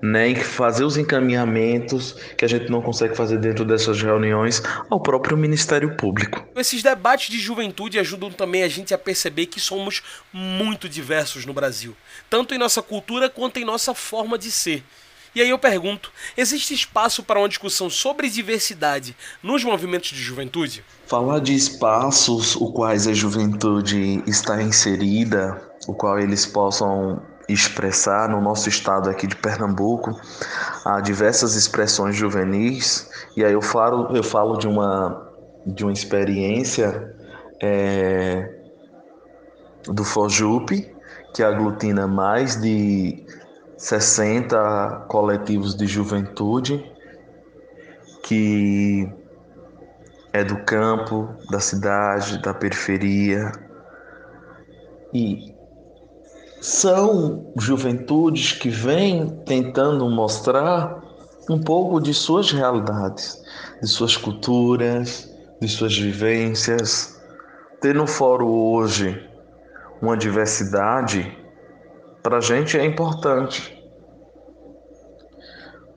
né, 0.00 0.34
fazer 0.36 0.84
os 0.84 0.96
encaminhamentos 0.96 2.12
que 2.36 2.46
a 2.46 2.48
gente 2.48 2.70
não 2.70 2.80
consegue 2.80 3.14
fazer 3.14 3.38
dentro 3.38 3.64
dessas 3.64 4.00
reuniões 4.00 4.62
ao 4.88 5.00
próprio 5.00 5.36
Ministério 5.36 5.96
Público. 5.96 6.48
Esses 6.56 6.82
debates 6.82 7.28
de 7.28 7.38
juventude 7.38 7.98
ajudam 7.98 8.30
também 8.30 8.62
a 8.62 8.68
gente 8.68 8.94
a 8.94 8.98
perceber 8.98 9.46
que 9.46 9.60
somos 9.60 10.02
muito 10.32 10.88
diversos 10.88 11.44
no 11.44 11.52
Brasil, 11.52 11.94
tanto 12.30 12.54
em 12.54 12.58
nossa 12.58 12.80
cultura 12.80 13.28
quanto 13.28 13.58
em 13.58 13.66
nossa 13.66 13.92
forma 13.92 14.38
de 14.38 14.50
ser. 14.50 14.82
E 15.34 15.42
aí 15.42 15.50
eu 15.50 15.58
pergunto: 15.58 16.10
existe 16.36 16.74
espaço 16.74 17.22
para 17.22 17.38
uma 17.38 17.48
discussão 17.48 17.88
sobre 17.90 18.28
diversidade 18.28 19.16
nos 19.42 19.64
movimentos 19.64 20.10
de 20.10 20.22
juventude? 20.22 20.84
Falar 21.06 21.40
de 21.40 21.54
espaços 21.54 22.56
os 22.56 22.72
quais 22.72 23.06
a 23.06 23.12
juventude 23.12 24.22
está 24.26 24.62
inserida, 24.62 25.60
o 25.86 25.94
qual 25.94 26.18
eles 26.18 26.46
possam 26.46 27.22
expressar 27.48 28.28
no 28.28 28.40
nosso 28.40 28.68
estado 28.68 29.08
aqui 29.08 29.26
de 29.26 29.34
Pernambuco 29.34 30.20
há 30.84 31.00
diversas 31.00 31.54
expressões 31.54 32.14
juvenis 32.14 33.08
e 33.34 33.42
aí 33.42 33.54
eu 33.54 33.62
falo 33.62 34.14
eu 34.14 34.22
falo 34.22 34.58
de 34.58 34.68
uma 34.68 35.26
de 35.64 35.82
uma 35.82 35.92
experiência 35.92 37.16
é, 37.62 38.54
do 39.86 40.04
Fojup 40.04 40.94
que 41.34 41.42
aglutina 41.42 42.06
mais 42.06 42.60
de 42.60 43.24
60 43.78 45.06
coletivos 45.08 45.74
de 45.76 45.86
juventude 45.86 46.84
que 48.24 49.08
é 50.32 50.44
do 50.44 50.56
campo, 50.64 51.34
da 51.50 51.60
cidade, 51.60 52.42
da 52.42 52.52
periferia. 52.52 53.50
E 55.14 55.54
são 56.60 57.50
juventudes 57.56 58.52
que 58.52 58.68
vêm 58.68 59.30
tentando 59.46 60.10
mostrar 60.10 61.02
um 61.48 61.58
pouco 61.58 62.00
de 62.00 62.12
suas 62.12 62.52
realidades, 62.52 63.42
de 63.80 63.88
suas 63.88 64.16
culturas, 64.16 65.32
de 65.60 65.68
suas 65.68 65.96
vivências. 65.96 67.18
Ter 67.80 67.94
no 67.94 68.06
fórum 68.06 68.50
hoje 68.50 69.26
uma 70.02 70.16
diversidade 70.16 71.34
para 72.28 72.36
a 72.36 72.40
gente 72.42 72.76
é 72.76 72.84
importante. 72.84 73.82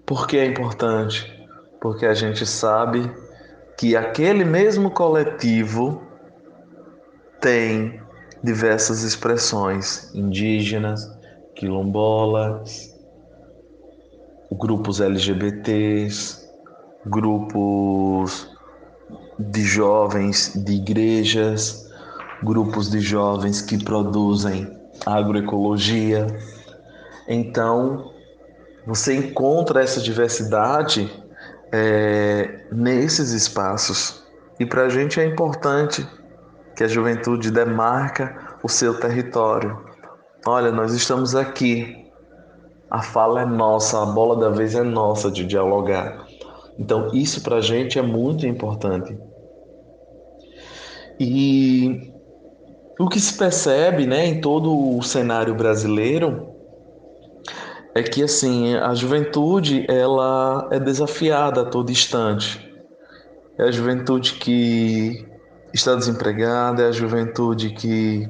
Por 0.05 0.25
que 0.25 0.37
é 0.37 0.45
importante? 0.45 1.29
Porque 1.81 2.05
a 2.05 2.13
gente 2.13 2.45
sabe 2.45 3.11
que 3.77 3.97
aquele 3.97 4.45
mesmo 4.45 4.91
coletivo 4.91 6.01
tem 7.41 8.01
diversas 8.41 9.03
expressões 9.03 10.09
indígenas, 10.15 11.05
quilombolas, 11.53 12.97
grupos 14.53 15.01
LGBTs, 15.01 16.49
grupos 17.05 18.49
de 19.37 19.63
jovens 19.63 20.53
de 20.55 20.75
igrejas, 20.75 21.91
grupos 22.41 22.89
de 22.89 23.01
jovens 23.01 23.61
que 23.61 23.83
produzem 23.83 24.79
agroecologia. 25.05 26.27
Então, 27.27 28.11
você 28.85 29.15
encontra 29.15 29.81
essa 29.81 30.01
diversidade 30.01 31.11
é, 31.71 32.65
nesses 32.71 33.31
espaços. 33.31 34.23
E 34.59 34.65
para 34.65 34.83
a 34.83 34.89
gente 34.89 35.19
é 35.19 35.25
importante 35.25 36.07
que 36.75 36.83
a 36.83 36.87
juventude 36.87 37.51
demarca 37.51 38.57
o 38.63 38.69
seu 38.69 38.99
território. 38.99 39.79
Olha, 40.45 40.71
nós 40.71 40.93
estamos 40.93 41.35
aqui. 41.35 42.09
A 42.89 43.01
fala 43.01 43.41
é 43.41 43.45
nossa, 43.45 44.01
a 44.01 44.05
bola 44.05 44.35
da 44.35 44.49
vez 44.49 44.75
é 44.75 44.83
nossa 44.83 45.31
de 45.31 45.45
dialogar. 45.45 46.25
Então, 46.77 47.09
isso 47.13 47.41
para 47.41 47.57
a 47.57 47.61
gente 47.61 47.97
é 47.97 48.01
muito 48.01 48.45
importante. 48.45 49.17
E 51.19 52.10
o 53.01 53.09
que 53.09 53.19
se 53.19 53.37
percebe, 53.37 54.05
né, 54.05 54.25
em 54.27 54.41
todo 54.41 54.97
o 54.97 55.01
cenário 55.01 55.55
brasileiro 55.55 56.49
é 57.93 58.01
que 58.03 58.23
assim 58.23 58.75
a 58.75 58.93
juventude 58.93 59.85
ela 59.89 60.69
é 60.71 60.79
desafiada 60.79 61.61
a 61.61 61.65
todo 61.65 61.91
instante. 61.91 62.71
É 63.57 63.63
a 63.63 63.71
juventude 63.71 64.33
que 64.33 65.25
está 65.73 65.95
desempregada, 65.95 66.83
é 66.83 66.87
a 66.87 66.91
juventude 66.91 67.71
que 67.71 68.29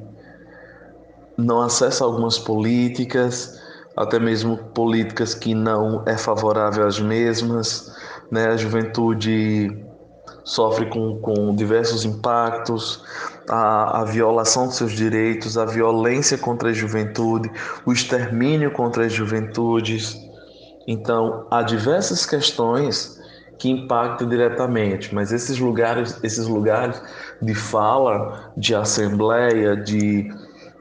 não 1.37 1.61
acessa 1.61 2.03
algumas 2.03 2.39
políticas, 2.39 3.61
até 3.95 4.19
mesmo 4.19 4.57
políticas 4.57 5.33
que 5.33 5.53
não 5.53 6.03
é 6.07 6.17
favorável 6.17 6.87
às 6.87 6.99
mesmas, 6.99 7.95
né? 8.31 8.47
A 8.47 8.57
juventude 8.57 9.85
sofre 10.43 10.85
com, 10.87 11.19
com 11.19 11.55
diversos 11.55 12.05
impactos, 12.05 13.03
a, 13.49 14.01
a 14.01 14.05
violação 14.05 14.67
de 14.67 14.75
seus 14.75 14.91
direitos, 14.91 15.57
a 15.57 15.65
violência 15.65 16.37
contra 16.37 16.69
a 16.69 16.73
juventude, 16.73 17.51
o 17.85 17.91
extermínio 17.91 18.71
contra 18.71 19.05
as 19.05 19.13
juventudes. 19.13 20.17
Então, 20.87 21.45
há 21.51 21.61
diversas 21.61 22.25
questões 22.25 23.19
que 23.57 23.69
impactam 23.69 24.27
diretamente, 24.27 25.13
mas 25.13 25.31
esses 25.31 25.59
lugares, 25.59 26.17
esses 26.23 26.47
lugares 26.47 26.99
de 27.41 27.53
fala, 27.53 28.51
de 28.57 28.73
assembleia, 28.73 29.75
de, 29.75 30.31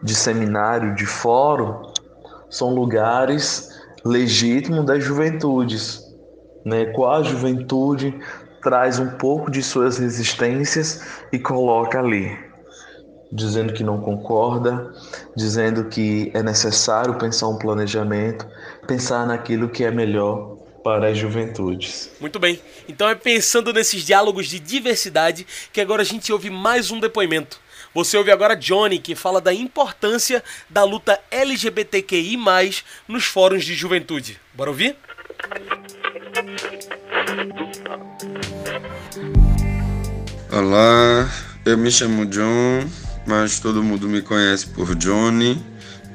de 0.02 0.14
seminário, 0.14 0.94
de 0.94 1.04
fórum, 1.04 1.92
são 2.48 2.74
lugares 2.74 3.78
legítimos 4.02 4.86
das 4.86 5.04
juventudes, 5.04 6.02
né? 6.64 6.86
Qual 6.86 7.12
a 7.12 7.22
juventude 7.22 8.18
traz 8.62 8.98
um 8.98 9.08
pouco 9.10 9.50
de 9.50 9.62
suas 9.62 9.98
resistências 9.98 11.02
e 11.32 11.38
coloca 11.38 11.98
ali, 11.98 12.36
dizendo 13.32 13.72
que 13.72 13.82
não 13.82 14.00
concorda, 14.00 14.92
dizendo 15.36 15.84
que 15.84 16.30
é 16.34 16.42
necessário 16.42 17.18
pensar 17.18 17.48
um 17.48 17.58
planejamento, 17.58 18.46
pensar 18.86 19.26
naquilo 19.26 19.68
que 19.68 19.84
é 19.84 19.90
melhor 19.90 20.58
para 20.82 21.08
as 21.08 21.18
juventudes. 21.18 22.10
Muito 22.20 22.38
bem. 22.38 22.60
Então 22.88 23.08
é 23.08 23.14
pensando 23.14 23.72
nesses 23.72 24.04
diálogos 24.04 24.46
de 24.46 24.58
diversidade 24.58 25.46
que 25.72 25.80
agora 25.80 26.02
a 26.02 26.04
gente 26.04 26.32
ouve 26.32 26.50
mais 26.50 26.90
um 26.90 26.98
depoimento. 26.98 27.60
Você 27.92 28.16
ouve 28.16 28.30
agora 28.30 28.54
Johnny, 28.54 28.98
que 28.98 29.16
fala 29.16 29.40
da 29.40 29.52
importância 29.52 30.44
da 30.68 30.84
luta 30.84 31.20
LGBTQI+, 31.30 32.36
nos 33.08 33.24
fóruns 33.24 33.64
de 33.64 33.74
juventude. 33.74 34.40
Bora 34.54 34.70
ouvir? 34.70 34.96
Olá, 40.52 41.30
eu 41.64 41.78
me 41.78 41.90
chamo 41.90 42.26
John, 42.26 42.88
mas 43.26 43.60
todo 43.60 43.82
mundo 43.82 44.08
me 44.08 44.20
conhece 44.20 44.66
por 44.66 44.94
Johnny. 44.94 45.62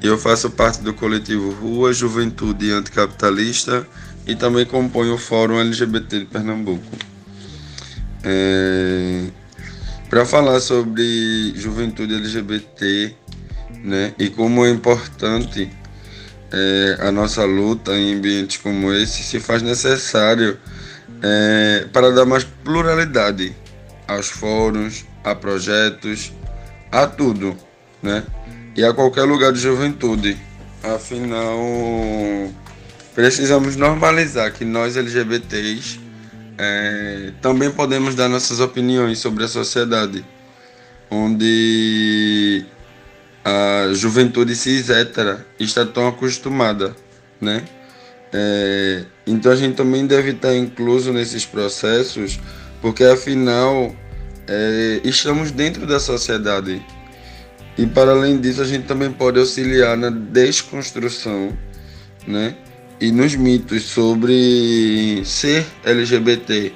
Eu 0.02 0.18
faço 0.18 0.50
parte 0.50 0.82
do 0.82 0.94
coletivo 0.94 1.52
Rua 1.52 1.94
Juventude 1.94 2.72
Anticapitalista 2.72 3.88
e 4.28 4.36
também 4.36 4.66
componho 4.66 5.16
o 5.16 5.18
Fórum 5.18 5.60
LGBT 5.60 6.20
de 6.20 6.26
Pernambuco. 6.26 6.84
É... 8.24 9.24
Para 10.10 10.26
falar 10.26 10.60
sobre 10.60 11.54
juventude 11.56 12.16
LGBT 12.16 13.16
né, 13.84 14.14
e 14.20 14.30
como 14.30 14.66
é 14.66 14.70
importante 14.70 15.70
é, 16.52 16.98
a 17.00 17.12
nossa 17.12 17.44
luta 17.44 17.94
em 17.94 18.16
ambientes 18.16 18.58
como 18.58 18.94
esse, 18.94 19.24
se 19.24 19.40
faz 19.40 19.62
necessário 19.62 20.58
é, 21.22 21.88
para 21.92 22.12
dar 22.12 22.26
mais 22.26 22.44
pluralidade 22.44 23.56
aos 24.08 24.30
fóruns, 24.30 25.06
a 25.24 25.34
projetos, 25.34 26.32
a 26.92 27.08
tudo, 27.08 27.58
né? 28.02 28.24
E 28.76 28.84
a 28.84 28.94
qualquer 28.94 29.24
lugar 29.24 29.52
de 29.52 29.60
juventude. 29.60 30.38
Afinal, 30.84 31.58
precisamos 33.16 33.76
normalizar 33.76 34.52
que 34.52 34.64
nós 34.64 34.96
LGBTs 34.96 36.00
é, 36.58 37.32
também 37.42 37.72
podemos 37.72 38.16
dar 38.16 38.30
nossas 38.30 38.60
opiniões 38.60 39.20
sobre 39.20 39.44
a 39.44 39.48
sociedade, 39.48 40.26
onde 41.10 42.66
a 43.44 43.94
juventude 43.94 44.56
cis 44.56 44.90
hétera 44.90 45.46
está 45.60 45.86
tão 45.86 46.08
acostumada, 46.08 46.96
né? 47.40 47.64
É, 48.34 49.04
então 49.26 49.52
a 49.52 49.56
gente 49.56 49.76
também 49.76 50.06
deve 50.06 50.32
estar 50.32 50.54
incluso 50.56 51.14
nesses 51.14 51.46
processos 51.46 52.40
porque 52.82 53.04
afinal 53.04 53.96
é, 54.48 55.02
estamos 55.04 55.52
dentro 55.52 55.88
da 55.88 56.00
sociedade. 56.00 56.82
E 57.78 57.86
para 57.86 58.12
além 58.12 58.40
disso, 58.40 58.62
a 58.62 58.66
gente 58.66 58.86
também 58.86 59.12
pode 59.12 59.40
auxiliar 59.40 59.98
na 59.98 60.10
desconstrução, 60.10 61.58
né? 62.26 62.56
e 63.00 63.12
nos 63.12 63.36
mitos 63.36 63.84
sobre 63.84 65.22
ser 65.26 65.66
LGBT, 65.84 66.72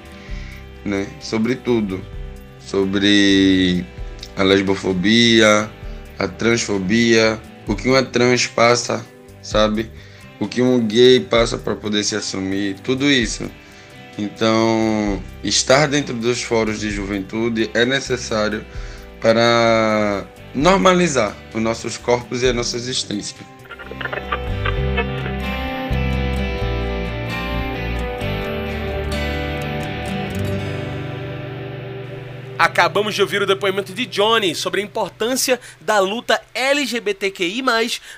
né? 0.86 1.08
Sobre 1.20 1.56
tudo, 1.56 2.02
sobre 2.60 3.86
a 4.36 4.44
lesbofobia, 4.44 5.70
a 6.18 6.28
transfobia, 6.28 7.40
o 7.68 7.76
que 7.76 7.88
uma 7.88 8.04
trans 8.04 8.48
passa, 8.48 9.06
sabe? 9.42 9.90
O 10.40 10.48
que 10.48 10.62
um 10.62 10.80
gay 10.86 11.20
passa 11.20 11.58
para 11.58 11.76
poder 11.76 12.04
se 12.04 12.16
assumir, 12.16 12.80
tudo 12.80 13.10
isso. 13.10 13.50
Então, 14.18 15.22
estar 15.44 15.88
dentro 15.88 16.14
dos 16.14 16.42
fóruns 16.42 16.80
de 16.80 16.90
juventude 16.90 17.70
é 17.74 17.86
necessário 17.86 18.66
para 19.22 20.26
normalizar 20.54 21.36
os 21.54 21.62
nossos 21.62 21.98
corpos 21.98 22.42
e 22.42 22.48
a 22.48 22.54
nossa 22.54 22.78
existência. 22.78 23.38
Acabamos 32.58 33.16
de 33.16 33.22
ouvir 33.22 33.42
o 33.42 33.48
depoimento 33.48 33.94
de 33.94 34.06
Johnny 34.06 34.54
sobre 34.54 34.82
a 34.82 34.84
importância 34.84 35.60
da 35.80 36.00
luta 36.00 36.42
LGBTQI, 36.54 37.64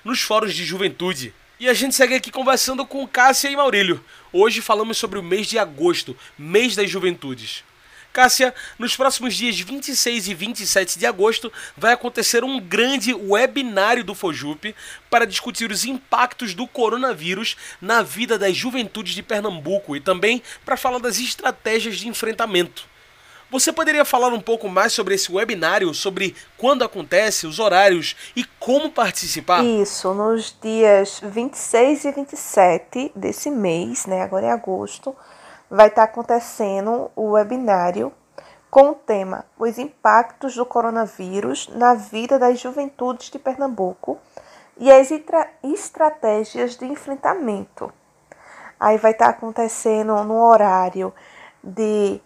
nos 0.04 0.22
fóruns 0.22 0.56
de 0.56 0.66
juventude. 0.66 1.32
E 1.62 1.69
a 1.69 1.76
gente 1.76 1.93
segue 1.93 2.15
aqui 2.15 2.32
conversando 2.32 2.84
com 2.88 3.08
Cássia 3.08 3.47
e 3.47 3.56
Maurílio. 3.56 4.04
Hoje 4.34 4.62
falamos 4.62 4.97
sobre 4.97 5.19
o 5.19 5.21
mês 5.21 5.45
de 5.45 5.60
agosto, 5.60 6.17
mês 6.36 6.76
das 6.76 6.89
juventudes. 6.89 7.63
Cássia, 8.12 8.52
nos 8.80 8.95
próximos 8.95 9.36
dias 9.36 9.60
26 9.60 10.28
e 10.28 10.34
27 10.34 10.97
de 10.97 11.06
agosto 11.06 11.54
vai 11.78 11.93
acontecer 11.93 12.43
um 12.43 12.60
grande 12.60 13.13
webinário 13.13 14.04
do 14.04 14.15
Fojup 14.15 14.74
para 15.08 15.28
discutir 15.28 15.69
os 15.69 15.86
impactos 15.86 16.56
do 16.56 16.65
coronavírus 16.65 17.56
na 17.80 18.02
vida 18.02 18.39
das 18.39 18.58
juventudes 18.58 19.13
de 19.13 19.21
Pernambuco 19.21 19.95
e 19.95 20.02
também 20.02 20.41
para 20.65 20.76
falar 20.76 20.97
das 20.97 21.19
estratégias 21.19 21.97
de 21.97 22.08
enfrentamento. 22.08 22.89
Você 23.52 23.74
poderia 23.74 24.06
falar 24.06 24.30
um 24.30 24.40
pouco 24.40 24.70
mais 24.70 24.94
sobre 24.94 25.14
esse 25.14 25.30
webinário, 25.30 25.94
sobre 25.94 26.34
quando 26.58 26.86
acontece, 26.86 27.46
os 27.46 27.60
horários 27.60 28.16
e 28.34 28.46
como 28.46 28.90
participar? 28.90 29.62
Isso, 29.62 30.14
nos 30.14 30.56
dias 30.62 31.20
26 31.22 32.06
e 32.06 32.12
27 32.14 33.12
desse 33.14 33.52
mês, 33.52 34.06
né, 34.06 34.22
agora 34.22 34.46
é 34.46 34.52
agosto, 34.52 35.14
vai 35.70 35.90
estar 35.90 36.04
acontecendo 36.04 37.12
o 37.14 37.32
webinário 37.32 38.14
com 38.70 38.92
o 38.92 38.96
tema 38.96 39.44
Os 39.60 39.78
impactos 39.78 40.56
do 40.56 40.66
coronavírus 40.66 41.68
na 41.74 41.94
vida 41.94 42.40
das 42.40 42.58
juventudes 42.58 43.30
de 43.30 43.38
Pernambuco 43.38 44.18
e 44.78 44.90
as 44.90 45.10
estratégias 45.62 46.78
de 46.78 46.86
enfrentamento. 46.86 47.92
Aí 48.80 48.98
vai 48.98 49.12
estar 49.12 49.28
acontecendo 49.28 50.24
no 50.24 50.42
horário 50.42 51.14
de 51.62 52.22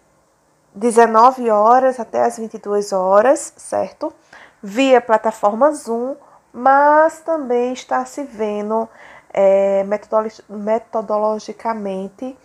19 0.75 1.49
horas 1.49 1.99
até 2.01 2.21
as 2.25 2.37
22 2.37 2.91
horas, 2.91 3.53
certo? 3.55 4.13
Via 4.61 4.99
plataforma 4.99 5.71
Zoom, 5.71 6.17
mas 6.51 7.21
também 7.21 7.71
está 7.71 8.03
se 8.03 8.23
vendo 8.23 8.89
é, 9.31 9.85
metodologicamente 10.49 12.37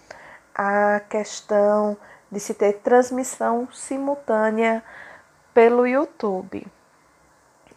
a 0.54 1.00
questão 1.08 1.96
de 2.30 2.38
se 2.38 2.54
ter 2.54 2.74
transmissão 2.74 3.68
simultânea 3.72 4.84
pelo 5.52 5.84
YouTube. 5.84 6.64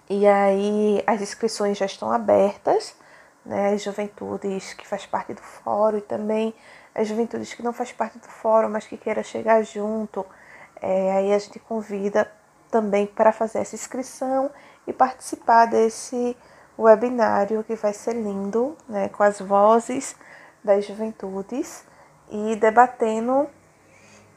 E 0.08 0.28
aí 0.28 1.04
as 1.08 1.20
inscrições 1.20 1.80
já 1.80 1.88
estão 1.88 2.12
abertas, 2.12 2.96
né? 3.44 3.74
As 3.74 3.82
juventudes 3.82 4.74
que 4.76 4.88
faz 4.88 5.08
parte 5.08 5.34
do 5.34 5.42
fórum 5.42 5.98
e 5.98 6.02
também 6.02 6.54
as 6.94 7.08
juventudes 7.08 7.56
que 7.56 7.64
não 7.64 7.74
faz 7.74 7.92
parte 7.92 8.20
do 8.20 8.28
fórum, 8.28 8.70
mas 8.70 8.86
que 8.86 8.98
queira 8.98 9.24
chegar 9.24 9.64
junto 9.64 10.24
é, 10.84 11.14
aí 11.14 11.34
a 11.34 11.40
gente 11.40 11.60
convida 11.60 12.30
também 12.70 13.08
para 13.08 13.32
fazer 13.32 13.60
essa 13.60 13.74
inscrição 13.74 14.52
e 14.86 14.92
participar 14.92 15.66
desse 15.66 16.36
webinário 16.78 17.64
que 17.64 17.74
vai 17.74 17.94
ser 17.94 18.14
lindo, 18.14 18.76
né, 18.90 19.08
com 19.08 19.24
as 19.24 19.40
vozes 19.40 20.14
das 20.62 20.86
juventudes 20.86 21.86
e 22.30 22.58
debatendo 22.58 23.48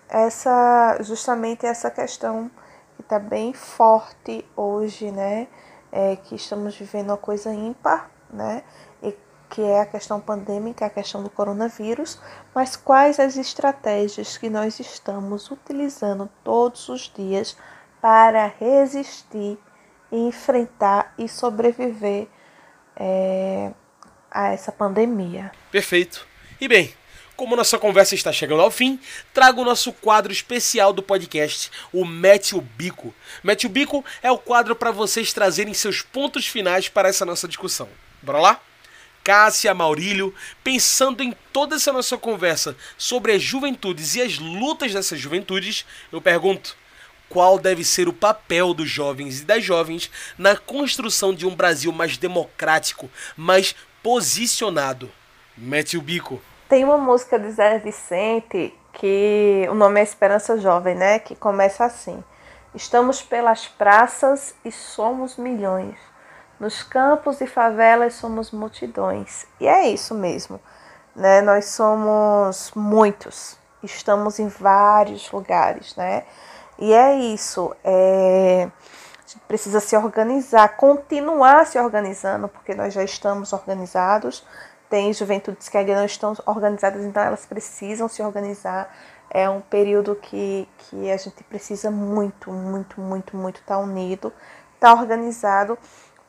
essa 0.09 0.98
justamente 1.00 1.66
essa 1.66 1.90
questão 1.90 2.48
que 2.94 3.02
está 3.02 3.18
bem 3.18 3.52
forte 3.52 4.48
hoje, 4.56 5.11
né, 5.11 5.48
é, 5.90 6.14
que 6.14 6.37
estamos 6.37 6.78
vivendo 6.78 7.09
uma 7.09 7.16
coisa 7.16 7.52
ímpar, 7.52 8.09
né, 8.30 8.62
que 9.48 9.62
é 9.62 9.80
a 9.80 9.87
questão 9.87 10.20
pandêmica, 10.20 10.87
a 10.87 10.90
questão 10.90 11.22
do 11.22 11.30
coronavírus, 11.30 12.18
mas 12.54 12.76
quais 12.76 13.20
as 13.20 13.37
estratégias 13.37 14.37
que 14.37 14.50
nós 14.50 14.80
estamos 14.80 15.50
utilizando 15.50 16.28
todos 16.42 16.88
os 16.88 17.12
dias 17.14 17.56
para 18.00 18.46
resistir, 18.46 19.59
enfrentar 20.11 21.14
e 21.18 21.28
sobreviver 21.28 22.28
é, 22.96 23.72
a 24.30 24.48
essa 24.48 24.72
pandemia. 24.72 25.50
Perfeito. 25.70 26.26
E 26.61 26.68
bem, 26.68 26.94
como 27.37 27.54
nossa 27.54 27.78
conversa 27.78 28.14
está 28.14 28.32
chegando 28.32 28.62
ao 28.62 28.70
fim, 28.70 28.98
trago 29.35 29.61
o 29.61 29.64
nosso 29.64 29.92
quadro 29.92 30.32
especial 30.32 30.92
do 30.92 31.02
podcast, 31.02 31.70
o 31.92 32.04
Mete 32.04 32.56
o 32.56 32.61
Bico. 32.61 33.14
Mete 33.44 33.66
o 33.66 33.68
Bico 33.68 34.04
é 34.22 34.30
o 34.30 34.38
quadro 34.38 34.74
para 34.74 34.90
vocês 34.90 35.32
trazerem 35.32 35.74
seus 35.74 36.00
pontos 36.00 36.46
finais 36.46 36.88
para 36.88 37.09
essa 37.09 37.26
nossa 37.26 37.46
discussão. 37.46 37.88
Bora 38.22 38.38
lá? 38.38 38.61
Cássia, 39.26 39.74
Maurílio, 39.74 40.32
pensando 40.62 41.20
em 41.20 41.34
toda 41.52 41.74
essa 41.74 41.92
nossa 41.92 42.16
conversa 42.16 42.76
sobre 42.96 43.32
as 43.32 43.42
juventudes 43.42 44.14
e 44.14 44.22
as 44.22 44.38
lutas 44.38 44.94
dessas 44.94 45.18
juventudes, 45.18 45.84
eu 46.12 46.22
pergunto: 46.22 46.76
qual 47.28 47.58
deve 47.58 47.82
ser 47.82 48.06
o 48.06 48.12
papel 48.12 48.72
dos 48.72 48.88
jovens 48.88 49.40
e 49.40 49.44
das 49.44 49.64
jovens 49.64 50.12
na 50.38 50.56
construção 50.56 51.34
de 51.34 51.44
um 51.44 51.56
Brasil 51.56 51.90
mais 51.90 52.16
democrático, 52.16 53.10
mais 53.36 53.74
posicionado? 54.00 55.10
Mete 55.58 55.98
o 55.98 56.02
bico. 56.02 56.40
Tem 56.68 56.84
uma 56.84 56.96
música 56.96 57.36
de 57.36 57.50
Zé 57.50 57.80
Vicente 57.80 58.72
que 58.92 59.66
o 59.68 59.74
nome 59.74 59.98
é 59.98 60.04
Esperança 60.04 60.56
Jovem, 60.56 60.94
né? 60.94 61.18
Que 61.18 61.34
começa 61.34 61.84
assim: 61.84 62.22
Estamos 62.72 63.22
pelas 63.22 63.66
praças 63.66 64.54
e 64.64 64.70
somos 64.70 65.36
milhões. 65.36 65.96
Nos 66.58 66.82
campos 66.82 67.40
e 67.40 67.46
favelas 67.46 68.14
somos 68.14 68.50
multidões. 68.50 69.46
E 69.60 69.68
é 69.68 69.88
isso 69.88 70.14
mesmo. 70.14 70.58
Né? 71.14 71.42
Nós 71.42 71.66
somos 71.66 72.72
muitos. 72.74 73.58
Estamos 73.82 74.38
em 74.38 74.48
vários 74.48 75.30
lugares, 75.30 75.94
né? 75.96 76.24
E 76.78 76.92
é 76.92 77.14
isso. 77.14 77.74
É... 77.84 78.68
A 79.18 79.28
gente 79.28 79.40
precisa 79.46 79.80
se 79.80 79.96
organizar, 79.96 80.76
continuar 80.76 81.66
se 81.66 81.78
organizando, 81.78 82.48
porque 82.48 82.74
nós 82.74 82.94
já 82.94 83.02
estamos 83.02 83.52
organizados. 83.52 84.46
Tem 84.88 85.12
juventudes 85.12 85.68
que 85.68 85.76
ainda 85.76 85.96
não 85.96 86.04
estão 86.04 86.34
organizadas, 86.46 87.04
então 87.04 87.22
elas 87.22 87.44
precisam 87.44 88.08
se 88.08 88.22
organizar. 88.22 88.94
É 89.28 89.50
um 89.50 89.60
período 89.60 90.14
que, 90.14 90.68
que 90.78 91.10
a 91.10 91.16
gente 91.16 91.42
precisa 91.44 91.90
muito, 91.90 92.52
muito, 92.52 93.00
muito, 93.00 93.36
muito 93.36 93.60
estar 93.60 93.74
tá 93.74 93.80
unido, 93.80 94.32
estar 94.76 94.94
tá 94.94 95.00
organizado 95.00 95.76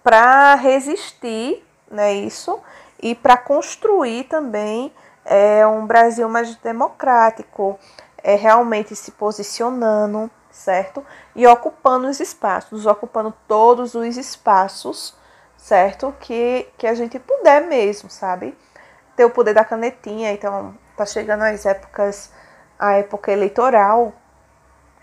para 0.07 0.55
resistir, 0.55 1.61
né, 1.91 2.13
isso, 2.13 2.61
e 3.03 3.13
para 3.13 3.35
construir 3.35 4.23
também 4.23 4.89
é, 5.25 5.67
um 5.67 5.85
Brasil 5.85 6.29
mais 6.29 6.55
democrático, 6.55 7.77
é, 8.23 8.35
realmente 8.35 8.95
se 8.95 9.11
posicionando, 9.11 10.31
certo? 10.49 11.05
E 11.35 11.45
ocupando 11.45 12.07
os 12.07 12.21
espaços, 12.21 12.85
ocupando 12.85 13.33
todos 13.49 13.95
os 13.95 14.15
espaços, 14.15 15.13
certo? 15.57 16.15
Que, 16.21 16.69
que 16.77 16.87
a 16.87 16.93
gente 16.95 17.19
puder 17.19 17.67
mesmo, 17.67 18.09
sabe? 18.09 18.57
Ter 19.13 19.25
o 19.25 19.29
poder 19.29 19.53
da 19.53 19.65
canetinha, 19.65 20.31
então 20.31 20.73
tá 20.95 21.05
chegando 21.05 21.43
as 21.43 21.65
épocas, 21.65 22.31
a 22.79 22.93
época 22.93 23.29
eleitoral, 23.29 24.13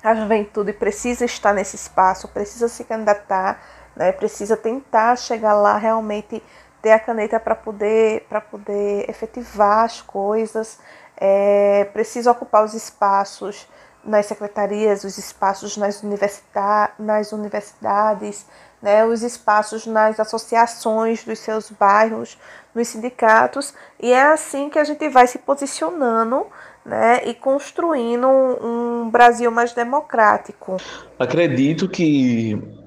a 0.03 0.15
juventude 0.15 0.73
precisa 0.73 1.27
estar 1.27 1.53
nesse 1.53 1.77
espaço, 1.77 2.27
precisa 2.29 2.69
se 2.69 2.85
candidatar, 2.85 3.61
né? 3.97 4.13
Precisa 4.13 4.57
tentar 4.57 5.17
chegar 5.17 5.55
lá 5.55 5.77
realmente 5.79 6.43
ter 6.83 6.93
a 6.93 6.99
caneta 6.99 7.41
para 7.41 7.55
poder 7.55 8.27
para 8.29 8.41
poder 8.41 9.09
efetivar 9.09 9.85
as 9.85 10.01
coisas. 10.03 10.79
É, 11.17 11.85
precisa 11.93 12.31
ocupar 12.31 12.65
os 12.65 12.75
espaços 12.75 13.69
nas 14.05 14.27
secretarias, 14.27 15.05
os 15.05 15.17
espaços 15.17 15.77
nas, 15.77 16.03
universidade, 16.03 16.93
nas 16.99 17.33
universidades, 17.33 18.47
né, 18.83 19.05
os 19.05 19.23
espaços 19.23 19.87
nas 19.87 20.21
associações 20.21 21.25
dos 21.25 21.39
seus 21.39 21.71
bairros, 21.71 22.39
nos 22.75 22.89
sindicatos, 22.89 23.73
e 23.99 24.13
é 24.13 24.23
assim 24.23 24.69
que 24.69 24.79
a 24.79 24.85
gente 24.85 25.09
vai 25.09 25.27
se 25.27 25.39
posicionando 25.39 26.47
né, 26.85 27.23
e 27.25 27.33
construindo 27.33 28.27
um, 28.27 29.05
um 29.05 29.11
Brasil 29.11 29.51
mais 29.51 29.73
democrático. 29.73 30.77
Acredito 31.19 31.89
que 31.89 32.84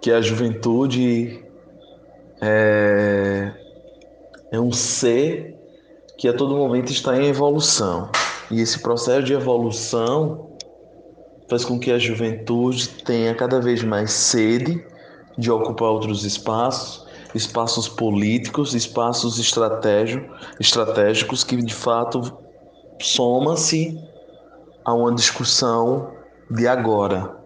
que 0.00 0.10
a 0.10 0.20
juventude 0.20 1.44
é, 2.40 3.52
é 4.52 4.60
um 4.60 4.72
ser 4.72 5.56
que 6.16 6.28
a 6.28 6.32
todo 6.32 6.56
momento 6.56 6.90
está 6.90 7.16
em 7.16 7.26
evolução. 7.26 8.10
E 8.50 8.60
esse 8.60 8.80
processo 8.80 9.24
de 9.24 9.34
evolução 9.34 10.50
faz 11.48 11.64
com 11.64 11.78
que 11.78 11.90
a 11.90 11.98
juventude 11.98 12.88
tenha 13.04 13.34
cada 13.34 13.60
vez 13.60 13.82
mais 13.82 14.12
sede 14.12 14.84
de 15.36 15.50
ocupar 15.50 15.90
outros 15.90 16.24
espaços, 16.24 17.06
espaços 17.34 17.88
políticos, 17.88 18.74
espaços 18.74 19.38
estratégicos 19.38 21.44
que 21.44 21.56
de 21.56 21.74
fato 21.74 22.38
soma-se 23.00 23.98
a 24.84 24.94
uma 24.94 25.14
discussão 25.14 26.12
de 26.50 26.66
agora, 26.66 27.36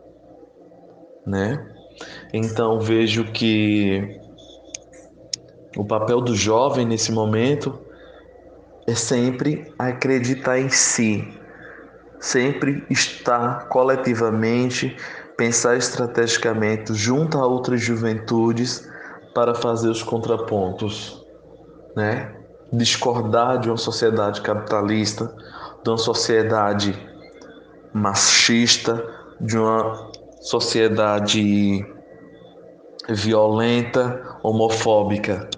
né? 1.27 1.72
Então 2.33 2.81
vejo 2.81 3.25
que 3.25 4.19
o 5.77 5.85
papel 5.85 6.21
do 6.21 6.35
jovem 6.35 6.87
nesse 6.87 7.13
momento 7.13 7.79
é 8.87 8.95
sempre 8.95 9.73
acreditar 9.79 10.59
em 10.59 10.69
si, 10.69 11.29
sempre 12.19 12.85
estar 12.89 13.69
coletivamente, 13.69 14.97
pensar 15.37 15.77
estrategicamente 15.77 16.95
junto 16.95 17.39
a 17.39 17.47
outras 17.47 17.81
juventudes 17.81 18.89
para 19.35 19.55
fazer 19.55 19.89
os 19.89 20.03
contrapontos, 20.03 21.25
né? 21.95 22.35
Discordar 22.73 23.59
de 23.59 23.69
uma 23.69 23.77
sociedade 23.77 24.41
capitalista, 24.41 25.35
de 25.83 25.91
uma 25.91 25.99
sociedade 25.99 26.99
machista, 27.93 29.05
de 29.39 29.59
uma 29.59 30.11
sociedade 30.41 31.85
violenta, 33.09 34.39
homofóbica. 34.43 35.49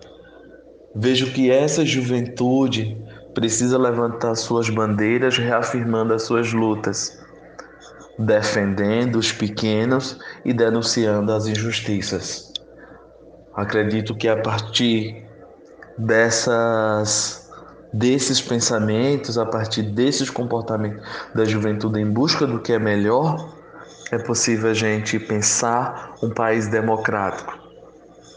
Vejo 0.95 1.33
que 1.33 1.51
essa 1.51 1.85
juventude 1.85 2.97
precisa 3.35 3.77
levantar 3.77 4.35
suas 4.37 4.71
bandeiras, 4.71 5.37
reafirmando 5.37 6.15
as 6.15 6.23
suas 6.23 6.53
lutas, 6.53 7.19
defendendo 8.19 9.17
os 9.17 9.33
pequenos 9.33 10.19
e 10.45 10.53
denunciando 10.53 11.33
as 11.33 11.47
injustiças. 11.47 12.53
Acredito 13.55 14.15
que 14.15 14.29
a 14.29 14.41
partir 14.41 15.25
dessas 15.99 17.45
desses 17.93 18.43
pensamentos, 18.43 19.39
a 19.39 19.47
partir 19.47 19.83
desses 19.83 20.29
comportamentos 20.29 21.01
da 21.33 21.45
juventude 21.45 22.01
em 22.01 22.11
busca 22.11 22.45
do 22.45 22.59
que 22.61 22.73
é 22.73 22.79
melhor, 22.79 23.55
é 24.11 24.19
possível 24.19 24.71
a 24.71 24.75
gente 24.75 25.19
pensar 25.19 26.15
um 26.23 26.31
país 26.31 26.69
democrático. 26.69 27.59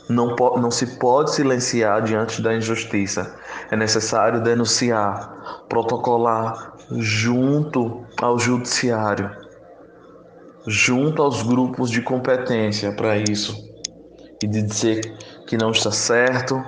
Não, 0.10 0.36
não 0.36 0.72
se 0.72 0.98
pode 0.98 1.34
silenciar 1.34 2.02
diante 2.02 2.42
da 2.42 2.56
injustiça. 2.56 3.36
É 3.70 3.76
necessário 3.76 4.42
denunciar, 4.42 5.66
protocolar 5.68 6.74
junto 6.92 8.06
ao 8.22 8.40
judiciário, 8.40 9.30
junto 10.66 11.22
aos 11.22 11.44
grupos 11.44 11.90
de 11.90 12.02
competência 12.02 12.94
para 12.94 13.18
isso. 13.18 13.68
E 14.42 14.48
de 14.48 14.62
dizer 14.62 15.18
que 15.46 15.58
não 15.58 15.72
está 15.72 15.92
certo, 15.92 16.64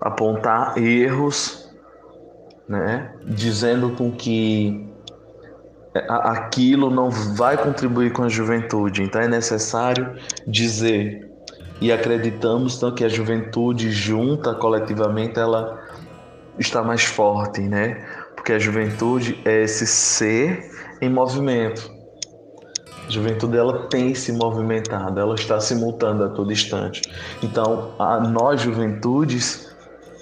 apontar 0.00 0.76
erros 0.78 1.68
né? 2.68 3.14
dizendo 3.24 3.90
com 3.96 4.12
que 4.12 4.87
aquilo 6.08 6.90
não 6.90 7.10
vai 7.10 7.56
contribuir 7.56 8.12
com 8.12 8.24
a 8.24 8.28
juventude. 8.28 9.02
Então 9.02 9.20
é 9.20 9.28
necessário 9.28 10.14
dizer 10.46 11.28
e 11.80 11.92
acreditamos 11.92 12.76
então, 12.76 12.92
que 12.92 13.04
a 13.04 13.08
juventude 13.08 13.90
junta 13.90 14.54
coletivamente 14.54 15.38
ela 15.38 15.80
está 16.58 16.82
mais 16.82 17.04
forte, 17.04 17.60
né? 17.60 18.04
Porque 18.34 18.52
a 18.52 18.58
juventude 18.58 19.40
é 19.44 19.62
esse 19.62 19.86
ser 19.86 20.70
em 21.00 21.08
movimento. 21.08 21.90
A 23.06 23.10
juventude 23.10 23.56
ela 23.56 23.86
tem 23.88 24.14
se 24.14 24.32
movimentado, 24.32 25.20
ela 25.20 25.34
está 25.34 25.60
se 25.60 25.74
mutando 25.74 26.24
a 26.24 26.28
todo 26.28 26.52
instante. 26.52 27.02
Então, 27.42 27.94
a 27.98 28.20
nós 28.20 28.60
juventudes 28.60 29.68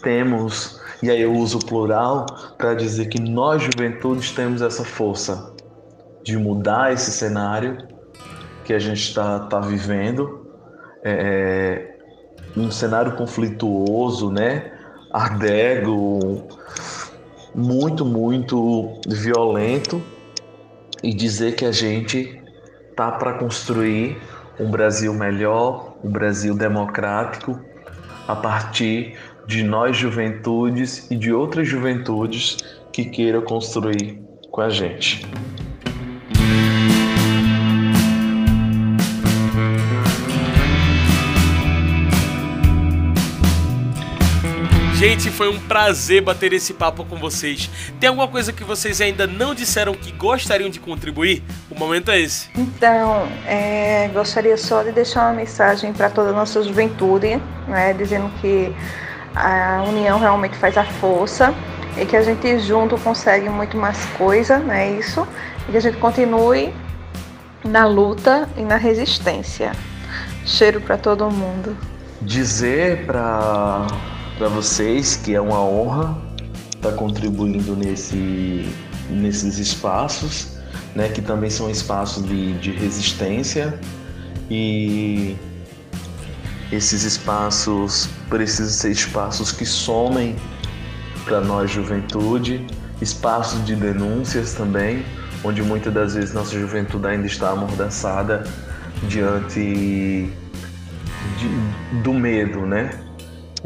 temos 0.03 0.79
e 1.03 1.11
aí 1.11 1.21
eu 1.21 1.35
uso 1.35 1.59
o 1.59 1.65
plural 1.65 2.25
para 2.57 2.75
dizer 2.75 3.07
que 3.07 3.21
nós, 3.21 3.63
juventudes, 3.63 4.31
temos 4.33 4.63
essa 4.63 4.85
força 4.85 5.55
de 6.27 6.37
mudar 6.37 6.93
esse 6.93 7.13
cenário 7.13 7.79
que 8.65 8.75
a 8.75 8.81
gente 8.81 9.01
está 9.01 9.39
tá 9.39 9.61
vivendo. 9.61 10.45
É, 11.05 11.13
é, 11.13 12.61
um 12.61 12.69
cenário 12.69 13.15
conflituoso, 13.15 14.29
né? 14.29 14.73
Ardego, 15.13 16.49
muito, 17.55 18.05
muito 18.05 19.01
violento 19.07 20.03
e 21.01 21.15
dizer 21.15 21.55
que 21.55 21.65
a 21.65 21.71
gente 21.71 22.43
tá 22.97 23.13
para 23.13 23.35
construir 23.35 24.21
um 24.59 24.69
Brasil 24.69 25.15
melhor, 25.15 25.95
um 26.03 26.11
Brasil 26.11 26.57
democrático, 26.57 27.61
a 28.27 28.35
partir 28.35 29.17
de 29.47 29.63
nós 29.63 29.97
juventudes 29.97 31.09
e 31.09 31.15
de 31.15 31.33
outras 31.33 31.69
juventudes 31.69 32.57
que 32.93 33.05
queiram 33.05 33.43
construir 33.43 34.21
com 34.51 34.61
a 34.61 34.69
gente. 34.69 35.25
Gente, 44.97 45.31
foi 45.31 45.51
um 45.51 45.61
prazer 45.61 46.23
bater 46.23 46.55
esse 46.55 46.73
papo 46.73 47.05
com 47.05 47.17
vocês. 47.17 47.69
Tem 48.01 48.09
alguma 48.09 48.27
coisa 48.27 48.51
que 48.51 48.65
vocês 48.65 48.99
ainda 48.99 49.27
não 49.27 49.55
disseram 49.55 49.93
que 49.93 50.11
gostariam 50.11 50.71
de 50.71 50.81
contribuir? 50.81 51.43
O 51.71 51.79
momento 51.79 52.11
é 52.11 52.19
esse. 52.19 52.49
Então, 52.57 53.29
é, 53.45 54.09
gostaria 54.15 54.57
só 54.57 54.83
de 54.83 54.93
deixar 54.93 55.27
uma 55.27 55.35
mensagem 55.35 55.93
para 55.93 56.09
toda 56.09 56.31
a 56.31 56.33
nossa 56.33 56.63
juventude, 56.63 57.39
né, 57.69 57.93
dizendo 57.93 58.31
que 58.41 58.75
a 59.35 59.85
união 59.87 60.19
realmente 60.19 60.57
faz 60.57 60.79
a 60.79 60.85
força 60.85 61.55
e 62.01 62.07
que 62.07 62.17
a 62.17 62.23
gente 62.23 62.59
junto 62.61 62.97
consegue 62.97 63.51
muito 63.51 63.77
mais 63.77 64.03
coisa, 64.17 64.59
né? 64.59 64.93
Isso, 64.93 65.29
e 65.69 65.73
que 65.73 65.77
a 65.77 65.81
gente 65.81 65.99
continue 65.99 66.73
na 67.63 67.85
luta 67.85 68.49
e 68.57 68.63
na 68.63 68.77
resistência. 68.77 69.73
Cheiro 70.47 70.81
para 70.81 70.97
todo 70.97 71.31
mundo. 71.31 71.77
Dizer 72.23 73.05
para 73.05 73.87
para 74.39 74.49
vocês 74.49 75.17
que 75.17 75.35
é 75.35 75.41
uma 75.41 75.61
honra 75.61 76.17
estar 76.75 76.91
tá 76.91 76.97
contribuindo 76.97 77.75
nesse 77.75 78.67
nesses 79.09 79.59
espaços, 79.59 80.59
né? 80.95 81.09
Que 81.09 81.23
também 81.23 81.49
são 81.51 81.71
espaços 81.71 82.27
de, 82.27 82.59
de 82.59 82.71
resistência 82.73 83.79
e 84.51 85.37
esses 86.73 87.05
espaços 87.05 88.09
precisam 88.29 88.73
ser 88.73 88.91
espaços 88.91 89.53
que 89.53 89.65
somem 89.65 90.35
para 91.25 91.41
nós, 91.41 91.71
juventude, 91.71 92.67
espaços 93.01 93.65
de 93.65 93.77
denúncias 93.77 94.55
também, 94.55 95.05
onde 95.45 95.63
muitas 95.63 95.93
das 95.93 96.15
vezes 96.15 96.35
nossa 96.35 96.59
juventude 96.59 97.07
ainda 97.07 97.27
está 97.27 97.51
amordaçada 97.51 98.45
diante 99.09 100.31
de, 101.39 102.01
do 102.03 102.13
medo, 102.13 102.67
né? 102.67 103.06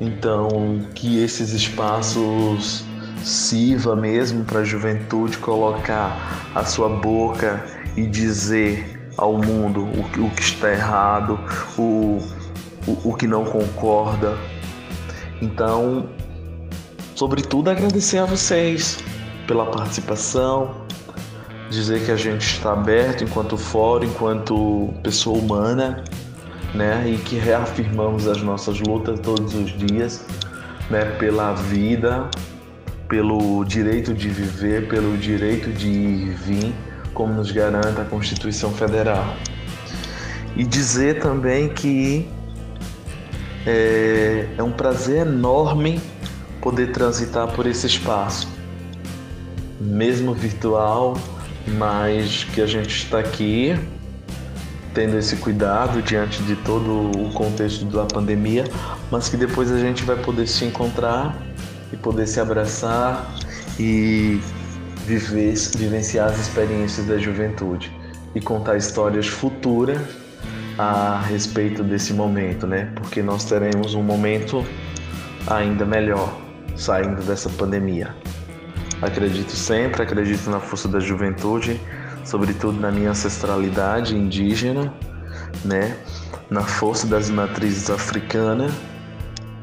Então, 0.00 0.80
que 0.94 1.22
esses 1.22 1.52
espaços 1.52 2.82
sirva 3.22 3.94
mesmo 3.94 4.44
para 4.46 4.60
a 4.60 4.64
juventude 4.64 5.36
colocar 5.36 6.50
a 6.54 6.64
sua 6.64 6.88
boca 6.88 7.62
e 7.94 8.06
dizer 8.06 9.12
ao 9.18 9.36
mundo 9.36 9.82
o, 9.82 10.26
o 10.26 10.30
que 10.30 10.40
está 10.40 10.72
errado, 10.72 11.38
o, 11.76 12.18
o, 12.86 13.10
o 13.10 13.14
que 13.14 13.26
não 13.26 13.44
concorda. 13.44 14.38
Então, 15.42 16.08
sobretudo, 17.14 17.68
agradecer 17.68 18.18
a 18.18 18.24
vocês 18.24 18.98
pela 19.46 19.66
participação, 19.66 20.86
dizer 21.68 22.04
que 22.06 22.10
a 22.10 22.16
gente 22.16 22.54
está 22.54 22.72
aberto 22.72 23.22
enquanto 23.22 23.58
fórum, 23.58 24.06
enquanto 24.06 24.94
pessoa 25.02 25.38
humana, 25.38 26.02
né? 26.74 27.04
E 27.08 27.18
que 27.18 27.36
reafirmamos 27.36 28.26
as 28.26 28.42
nossas 28.42 28.80
lutas 28.80 29.18
todos 29.20 29.54
os 29.54 29.70
dias, 29.70 30.24
né? 30.90 31.04
Pela 31.18 31.54
vida, 31.54 32.28
pelo 33.08 33.64
direito 33.64 34.14
de 34.14 34.28
viver, 34.28 34.88
pelo 34.88 35.16
direito 35.16 35.70
de 35.70 35.88
ir 35.88 36.28
e 36.28 36.30
vir, 36.30 36.74
como 37.12 37.34
nos 37.34 37.50
garanta 37.50 38.02
a 38.02 38.04
Constituição 38.04 38.72
Federal. 38.72 39.34
E 40.56 40.64
dizer 40.64 41.20
também 41.20 41.68
que 41.68 42.28
é, 43.66 44.46
é 44.56 44.62
um 44.62 44.72
prazer 44.72 45.26
enorme 45.26 46.00
poder 46.60 46.92
transitar 46.92 47.48
por 47.48 47.66
esse 47.66 47.86
espaço, 47.86 48.48
mesmo 49.80 50.34
virtual, 50.34 51.16
mas 51.66 52.44
que 52.44 52.60
a 52.60 52.66
gente 52.66 53.04
está 53.04 53.18
aqui 53.18 53.76
tendo 54.94 55.16
esse 55.16 55.36
cuidado 55.36 56.02
diante 56.02 56.42
de 56.42 56.56
todo 56.56 57.10
o 57.10 57.32
contexto 57.32 57.84
da 57.86 58.04
pandemia, 58.04 58.64
mas 59.10 59.28
que 59.28 59.36
depois 59.36 59.70
a 59.70 59.78
gente 59.78 60.04
vai 60.04 60.16
poder 60.16 60.46
se 60.46 60.64
encontrar 60.64 61.36
e 61.92 61.96
poder 61.96 62.26
se 62.26 62.40
abraçar 62.40 63.32
e 63.78 64.40
viver, 65.06 65.54
vivenciar 65.76 66.28
as 66.28 66.38
experiências 66.38 67.06
da 67.06 67.18
juventude 67.18 67.90
e 68.34 68.40
contar 68.40 68.76
histórias 68.76 69.26
futuras 69.26 70.00
a 70.78 71.20
respeito 71.28 71.82
desse 71.82 72.12
momento, 72.12 72.66
né? 72.66 72.90
Porque 72.94 73.22
nós 73.22 73.44
teremos 73.44 73.94
um 73.94 74.02
momento 74.02 74.64
ainda 75.46 75.84
melhor 75.84 76.40
saindo 76.76 77.22
dessa 77.22 77.48
pandemia. 77.50 78.14
Acredito 79.02 79.52
sempre, 79.52 80.02
acredito 80.02 80.48
na 80.50 80.60
força 80.60 80.86
da 80.88 81.00
juventude, 81.00 81.80
sobretudo 82.30 82.78
na 82.78 82.92
minha 82.92 83.10
ancestralidade 83.10 84.16
indígena, 84.16 84.94
né? 85.64 85.96
Na 86.48 86.62
força 86.62 87.06
das 87.06 87.28
matrizes 87.28 87.90
africanas 87.90 88.72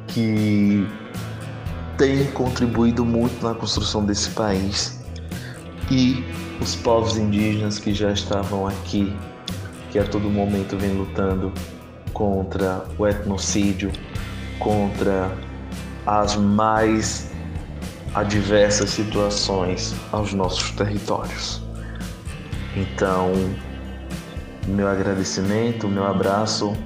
que 0.08 0.86
tem 1.98 2.26
contribuído 2.32 3.06
muito 3.06 3.42
na 3.42 3.56
construção 3.56 4.06
desse 4.06 4.32
país 4.32 5.00
e 5.90 6.24
os 6.62 6.76
povos 6.76 7.18
indígenas 7.18 7.80
que 7.80 7.94
já 7.94 8.12
estavam 8.12 8.68
aqui, 8.68 9.16
que 9.90 9.98
a 9.98 10.04
todo 10.04 10.30
momento 10.30 10.78
vem 10.78 10.92
lutando 10.92 11.54
contra 12.12 12.84
o 12.98 13.08
etnocídio, 13.08 13.92
contra 14.60 15.32
as 16.06 16.36
mais 16.36 17.32
adversas 18.14 18.90
situações 18.90 19.96
aos 20.12 20.34
nossos 20.34 20.72
territórios. 20.72 21.67
Então, 22.78 23.34
meu 24.68 24.88
agradecimento, 24.88 25.88
meu 25.88 26.06
abraço 26.06 26.78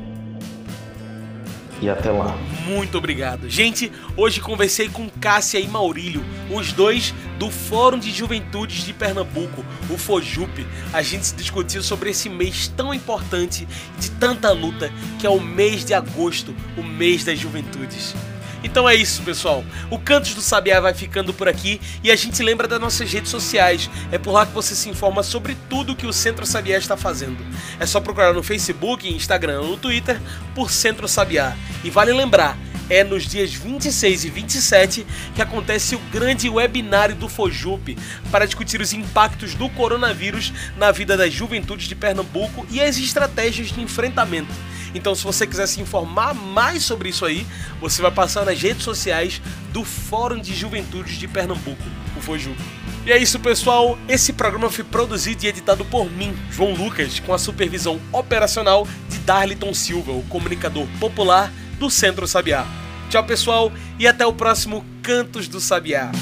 e 1.82 1.90
até 1.90 2.10
lá. 2.10 2.34
Muito 2.66 2.98
obrigado. 2.98 3.50
Gente, 3.50 3.92
hoje 4.16 4.40
conversei 4.40 4.88
com 4.88 5.10
Cássia 5.10 5.60
e 5.60 5.68
Maurílio, 5.68 6.24
os 6.50 6.72
dois 6.72 7.14
do 7.38 7.52
Fórum 7.52 8.00
de 8.00 8.10
Juventudes 8.10 8.86
de 8.86 8.94
Pernambuco, 8.94 9.66
o 9.90 9.98
FOJUP. 9.98 10.66
A 10.94 11.02
gente 11.02 11.34
discutiu 11.34 11.84
sobre 11.84 12.12
esse 12.12 12.30
mês 12.30 12.70
tão 12.70 12.94
importante 12.94 13.68
de 14.00 14.12
tanta 14.12 14.50
luta, 14.52 14.90
que 15.20 15.28
é 15.28 15.30
o 15.30 15.42
mês 15.42 15.84
de 15.84 15.94
agosto, 15.94 16.56
o 16.78 16.84
mês 16.84 17.26
das 17.26 17.38
juventudes. 17.38 18.16
Então 18.64 18.88
é 18.88 18.96
isso, 18.96 19.22
pessoal. 19.24 19.64
O 19.90 19.98
Cantos 19.98 20.34
do 20.34 20.42
Sabiá 20.42 20.80
vai 20.80 20.94
ficando 20.94 21.34
por 21.34 21.48
aqui 21.48 21.82
e 22.04 22.12
a 22.12 22.16
gente 22.16 22.42
lembra 22.44 22.68
das 22.68 22.80
nossas 22.80 23.12
redes 23.12 23.32
sociais. 23.32 23.90
É 24.12 24.18
por 24.18 24.32
lá 24.32 24.46
que 24.46 24.54
você 24.54 24.76
se 24.76 24.90
informa 24.90 25.24
sobre 25.24 25.56
tudo 25.70 25.96
que 25.96 26.06
o 26.06 26.14
Centro 26.14 26.46
Sabiá 26.46 26.78
está 26.78 26.96
fazendo. 26.96 27.38
É 27.80 27.86
só 27.86 28.00
procurar 28.00 28.34
no 28.34 28.44
Facebook, 28.44 29.08
Instagram 29.10 29.62
ou 29.62 29.68
no 29.70 29.78
Twitter 29.78 30.20
por 30.54 30.72
Centro 30.72 31.08
Sabiá. 31.08 31.56
E 31.84 31.90
vale 31.90 32.14
lembrar, 32.14 32.58
é 32.92 33.06
nos 33.06 33.24
dias 33.26 33.54
26 33.54 34.26
e 34.26 34.30
27 34.30 35.08
que 35.34 35.42
acontece 35.42 35.96
o 35.96 36.00
grande 36.12 36.50
webinário 36.50 37.16
do 37.16 37.30
Fojup 37.30 37.98
para 38.30 38.46
discutir 38.46 38.82
os 38.82 38.92
impactos 38.92 39.56
do 39.56 39.70
coronavírus 39.70 40.52
na 40.76 40.92
vida 40.92 41.16
das 41.16 41.32
juventudes 41.32 41.88
de 41.88 41.96
Pernambuco 41.96 42.68
e 42.70 42.82
as 42.82 42.98
estratégias 42.98 43.70
de 43.70 43.80
enfrentamento. 43.80 44.54
Então, 44.94 45.16
se 45.16 45.24
você 45.24 45.48
quiser 45.48 45.68
se 45.68 45.80
informar 45.80 46.34
mais 46.34 46.84
sobre 46.84 47.08
isso 47.08 47.26
aí, 47.26 47.48
você 47.80 48.02
vai 48.02 48.12
passar 48.12 48.44
nas 48.44 48.62
redes 48.62 48.84
sociais 48.84 49.42
do 49.72 49.86
Fórum 49.86 50.42
de 50.42 50.54
Juventudes 50.54 51.16
de 51.16 51.30
Pernambuco, 51.30 51.82
o 52.18 52.20
Fojup. 52.20 52.58
E 53.06 53.12
é 53.14 53.18
isso, 53.18 53.40
pessoal. 53.40 53.98
Esse 54.10 54.34
programa 54.34 54.70
foi 54.70 54.84
produzido 54.84 55.46
e 55.46 55.48
editado 55.48 55.86
por 55.86 56.12
mim, 56.12 56.38
João 56.52 56.74
Lucas, 56.74 57.22
com 57.22 57.34
a 57.34 57.40
supervisão 57.40 58.02
operacional 58.12 58.86
de 59.08 59.18
Darliton 59.20 59.74
Silva, 59.74 60.12
o 60.12 60.24
comunicador 60.24 60.86
popular 61.00 61.50
do 61.80 61.90
Centro 61.90 62.28
Sabiá. 62.28 62.81
Tchau, 63.12 63.26
pessoal, 63.26 63.74
e 64.00 64.08
até 64.08 64.26
o 64.26 64.32
próximo 64.32 64.86
Cantos 65.04 65.50
do 65.50 65.60
Sabiá. 65.60 66.14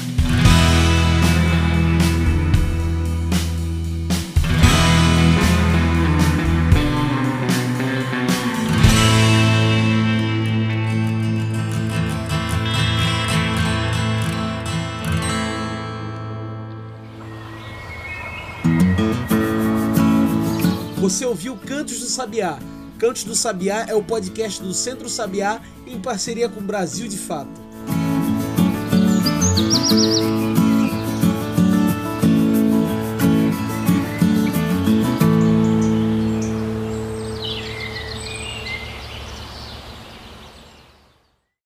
Você 20.96 21.24
ouviu 21.24 21.56
Cantos 21.56 22.00
do 22.00 22.06
Sabiá. 22.06 22.58
Cantos 23.00 23.24
do 23.24 23.34
Sabiá 23.34 23.86
é 23.88 23.94
o 23.94 24.02
podcast 24.02 24.62
do 24.62 24.74
Centro 24.74 25.08
Sabiá 25.08 25.62
em 25.86 25.98
parceria 25.98 26.50
com 26.50 26.60
Brasil 26.60 27.08
de 27.08 27.16
Fato. 27.16 27.58